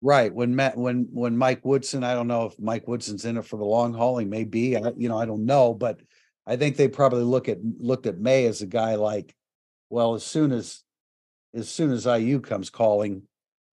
[0.00, 0.34] Right.
[0.34, 3.56] When Matt, when, when Mike Woodson, I don't know if Mike Woodson's in it for
[3.56, 4.18] the long haul.
[4.18, 6.00] He may be, I, you know, I don't know, but
[6.46, 9.34] I think they probably look at, looked at May as a guy like,
[9.90, 10.82] well, as soon as,
[11.54, 13.22] as soon as IU comes calling,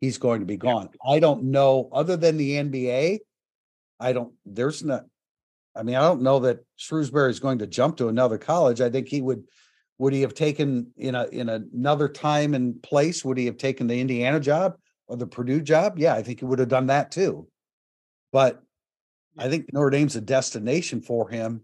[0.02, 0.90] he's going to be gone.
[1.06, 3.20] I don't know, other than the NBA,
[4.00, 5.06] I don't, there's not,
[5.76, 8.82] I mean, I don't know that Shrewsberry is going to jump to another college.
[8.82, 9.44] I think he would,
[9.98, 13.88] would he have taken in a, in another time and place, would he have taken
[13.88, 14.76] the Indiana job?
[15.10, 17.48] or the Purdue job, yeah, I think he would have done that too.
[18.32, 18.62] But
[19.38, 21.62] I think Notre Dame's a destination for him.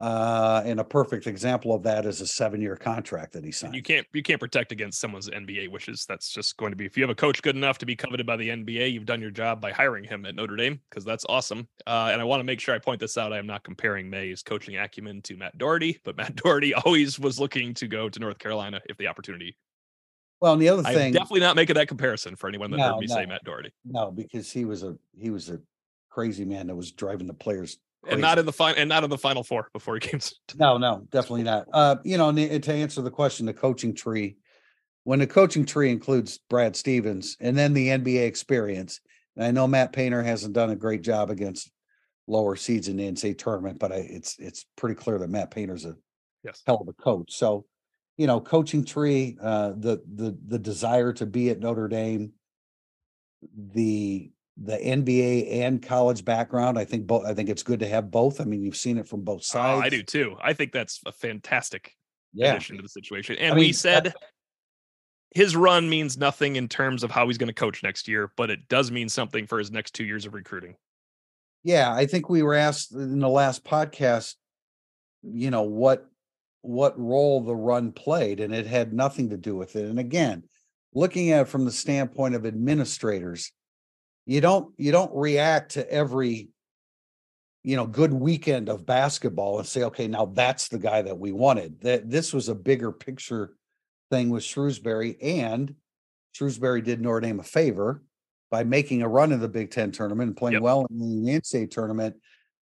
[0.00, 3.74] Uh, and a perfect example of that is a seven-year contract that he signed.
[3.74, 6.06] you can't you can't protect against someone's NBA wishes.
[6.08, 8.24] That's just going to be if you have a coach good enough to be coveted
[8.24, 11.24] by the NBA, you've done your job by hiring him at Notre Dame because that's
[11.28, 11.66] awesome.
[11.86, 13.32] Uh, and I want to make sure I point this out.
[13.32, 17.40] I am not comparing May's coaching acumen to Matt Doherty, but Matt Doherty always was
[17.40, 19.56] looking to go to North Carolina if the opportunity.
[20.40, 22.92] Well, and the other I'm thing, definitely not making that comparison for anyone that No,
[22.92, 23.26] heard me say.
[23.26, 25.58] Matt Doherty, no, because he was a, he was a
[26.08, 27.78] crazy man that was driving the players.
[28.06, 30.20] And not in the final and not in the final four before he came.
[30.56, 31.66] No, no, definitely not.
[31.72, 34.36] Uh, you know, and to answer the question, the coaching tree,
[35.04, 39.00] when the coaching tree includes Brad Stevens and then the NBA experience,
[39.36, 41.70] and I know Matt Painter hasn't done a great job against
[42.26, 45.84] lower seeds in the NCAA tournament, but I, it's it's pretty clear that Matt Painter's
[45.84, 45.94] a
[46.44, 46.62] Yes.
[46.66, 47.34] hell of a coach.
[47.34, 47.66] So,
[48.16, 52.32] you know, coaching tree, uh, the the the desire to be at Notre Dame,
[53.72, 54.30] the
[54.60, 56.78] the NBA and college background.
[56.78, 57.24] I think both.
[57.24, 58.40] I think it's good to have both.
[58.40, 59.82] I mean, you've seen it from both Oh, sides.
[59.86, 60.36] I do too.
[60.40, 61.94] I think that's a fantastic
[62.32, 62.52] Yeah.
[62.52, 63.36] addition to the situation.
[63.36, 64.14] And mean, we said
[65.34, 68.50] his run means nothing in terms of how he's going to coach next year, but
[68.50, 70.74] it does mean something for his next two years of recruiting.
[71.62, 74.34] Yeah, I think we were asked in the last podcast,
[75.22, 76.06] you know, what
[76.62, 79.84] what role the run played, and it had nothing to do with it.
[79.84, 80.42] And again,
[80.92, 83.52] looking at it from the standpoint of administrators,
[84.28, 86.50] you don't you don't react to every
[87.64, 91.32] you know good weekend of basketball and say, okay, now that's the guy that we
[91.32, 91.80] wanted.
[91.80, 93.54] That this was a bigger picture
[94.10, 95.74] thing with Shrewsberry, and
[96.38, 98.02] Shrewsberry did Notre Dame a favor
[98.50, 100.62] by making a run in the Big Ten tournament and playing Yep.
[100.62, 102.16] well in the NCAA tournament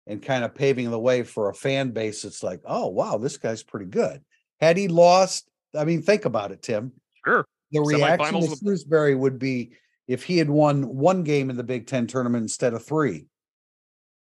[0.07, 2.27] and kind of paving the way for a fan base.
[2.27, 4.23] It's like, oh wow, this guy's pretty good.
[4.61, 6.93] Had he lost, I mean, think about it, Tim.
[7.27, 7.47] Sure.
[7.73, 9.73] The reaction to Shrewsberry would be
[10.07, 13.27] if he had won one game in the Big Ten tournament instead of three.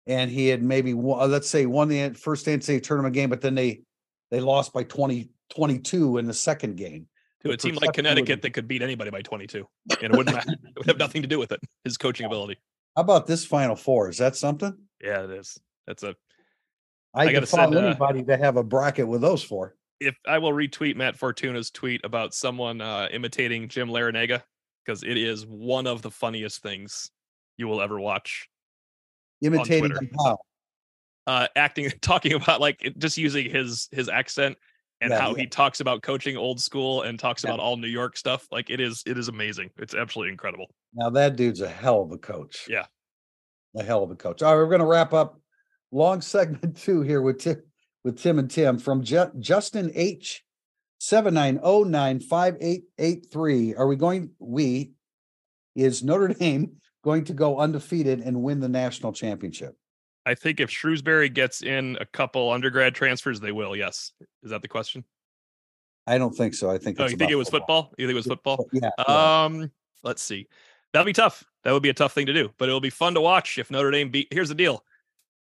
[0.07, 3.55] And he had maybe won, let's say won the first NCAA tournament game, but then
[3.55, 3.81] they
[4.31, 7.07] they lost by 20, 22 in the second game.
[7.43, 9.65] To a team like perception would Connecticut that could beat anybody by 22.
[10.01, 10.51] And it wouldn't matter.
[10.63, 11.59] It would have nothing to do with it.
[11.83, 12.57] His coaching ability.
[12.95, 14.09] How about this Final Four?
[14.09, 14.75] Is that something?
[15.01, 15.57] Yeah, it is.
[15.87, 16.15] That's a
[17.13, 19.75] I, I defy send, uh, anybody to have a bracket with those four.
[19.99, 24.43] if I will retweet Matt Fortuna's tweet about someone uh, imitating Jim Larranaga
[24.89, 27.11] because it is one of the funniest things
[27.57, 28.49] you will ever watch.
[29.41, 29.91] Imitating
[30.25, 30.39] how?
[31.27, 34.57] Uh, acting, talking about like it- just using his his accent
[34.99, 35.41] and Yeah, how yeah.
[35.41, 37.51] he talks about coaching old school and talks Yeah.
[37.51, 38.47] about all New York stuff.
[38.51, 39.69] Like it is, it is amazing.
[39.77, 40.71] It's absolutely incredible.
[40.95, 42.65] Now that dude's a hell of a coach.
[42.67, 42.85] Yeah.
[43.77, 44.41] A hell of a coach.
[44.41, 45.39] All right, we're gonna wrap up
[45.91, 47.61] long segment two here with Tim
[48.03, 50.43] with Tim and Tim from Ju- Justin H.
[50.99, 53.73] Seven nine oh nine five eight eight three.
[53.73, 54.31] Are we going?
[54.37, 54.91] We
[55.75, 56.73] is Notre Dame
[57.03, 59.75] going to go undefeated and win the national championship?
[60.25, 63.75] I think if Shrewsberry gets in a couple undergrad transfers, they will.
[63.75, 64.11] Yes,
[64.43, 65.05] is that the question?
[66.05, 66.69] I don't think so.
[66.69, 66.99] I think.
[66.99, 67.93] Oh, you think it was football?
[67.97, 68.67] You think it was football?
[68.73, 68.89] Yeah.
[68.99, 69.45] yeah.
[69.45, 69.71] Um,
[70.03, 70.47] let's see.
[70.91, 71.45] That'd be tough.
[71.63, 73.71] That would be a tough thing to do, but it'll be fun to watch if
[73.71, 74.27] Notre Dame beat.
[74.31, 74.83] Here's the deal: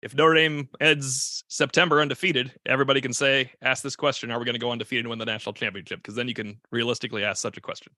[0.03, 4.55] if Notre Dame ends September undefeated, everybody can say, "Ask this question: Are we going
[4.55, 7.57] to go undefeated and win the national championship?" Because then you can realistically ask such
[7.57, 7.92] a question.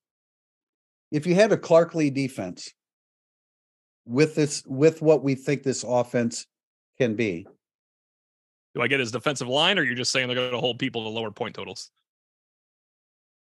[1.11, 2.72] if you had a Clark Lea defense
[4.07, 6.46] with this with what we think this offense
[6.98, 7.46] can be,
[8.74, 11.05] Do I get his defensive line, or you're just saying they're going to hold people
[11.05, 11.90] to lower point totals?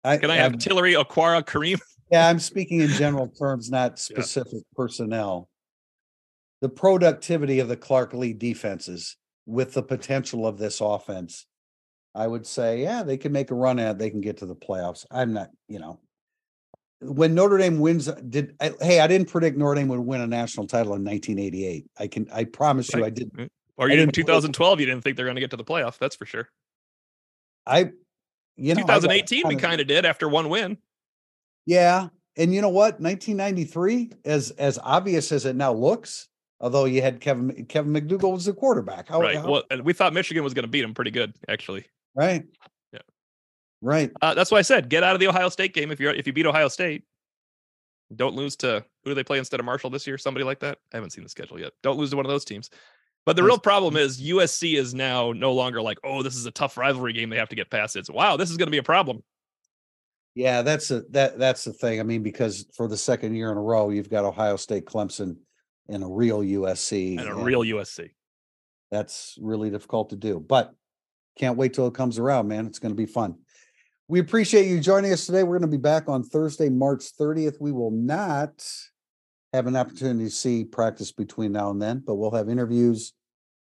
[0.03, 1.79] I Can I have I'm- Tillery, Okwara, Kareem?
[2.11, 5.49] yeah, I'm speaking in general terms, not specific personnel.
[6.61, 11.45] The productivity of the Clark Lea defenses with the potential of this offense,
[12.15, 13.91] I would say, yeah, they can make a run at.
[13.91, 15.05] it, They can get to the playoffs.
[15.11, 15.99] I'm not, you know,
[16.99, 20.21] when Notre Dame wins, uh, did I, hey, I didn't predict Notre Dame would win
[20.21, 21.85] a national title in 1988.
[21.99, 23.07] I can, I promise you, Right.
[23.07, 23.49] I did.
[23.77, 25.99] Or you in didn't 2012, you didn't think they're going to get to the playoff.
[25.99, 26.49] That's for sure.
[27.67, 27.91] I,
[28.55, 30.77] you know, I 2018, we kind of did after one win.
[31.67, 32.99] Yeah, and you know what?
[32.99, 36.27] 1993, as as obvious as it now looks,
[36.59, 39.09] although you had Kevin Kevin McDougal was the quarterback.
[39.09, 39.37] How, right.
[39.37, 41.85] how- Well, and we thought Michigan was going to beat him pretty good, actually.
[42.15, 42.45] right.
[42.93, 42.99] Yeah.
[43.81, 44.11] Right.
[44.21, 46.25] Uh, that's why I said get out of the Ohio State game if you're if
[46.27, 47.03] you beat Ohio State.
[48.15, 50.17] Don't lose to who do they play instead of Marshall this year?
[50.17, 50.77] Somebody like that.
[50.93, 51.73] I haven't seen the schedule yet.
[51.83, 52.69] Don't lose to one of those teams.
[53.25, 56.51] But the real problem is USC is now no longer like, oh, this is a
[56.51, 57.29] tough rivalry game.
[57.29, 57.97] They have to get past.
[57.97, 59.21] It's wow, this is going to be a problem.
[60.35, 61.99] Yeah, that's a that that's the thing.
[61.99, 65.35] I mean, because for the second year in a row, you've got Ohio State, Clemson,
[65.89, 67.17] and a real USC.
[67.17, 68.09] And a and real USC.
[68.91, 70.73] That's really difficult to do, but
[71.37, 72.65] can't wait till it comes around, man.
[72.65, 73.35] It's going to be fun.
[74.07, 75.43] We appreciate you joining us today.
[75.43, 77.59] We're going to be back on Thursday, March 30th.
[77.59, 78.65] We will not
[79.53, 83.13] have an opportunity to see practice between now and then, but we'll have interviews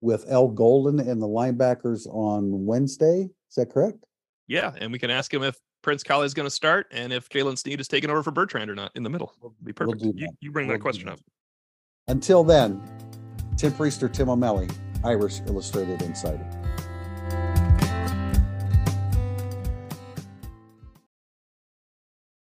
[0.01, 3.29] with Al Golden and the linebackers on Wednesday.
[3.49, 4.03] Is that correct?
[4.47, 7.29] Yeah, and we can ask him if Prince Kollie is going to start and if
[7.29, 9.33] Jaylen Sneed is taking over for Bertrand or not in the middle.
[9.63, 10.03] Be We'll perfect.
[10.03, 11.13] you, you bring We'll that question that.
[11.13, 11.19] up.
[12.07, 12.83] Until then,
[13.57, 14.67] Tim Prister, Tim O'Malley,
[15.03, 16.47] Irish Illustrated Insider.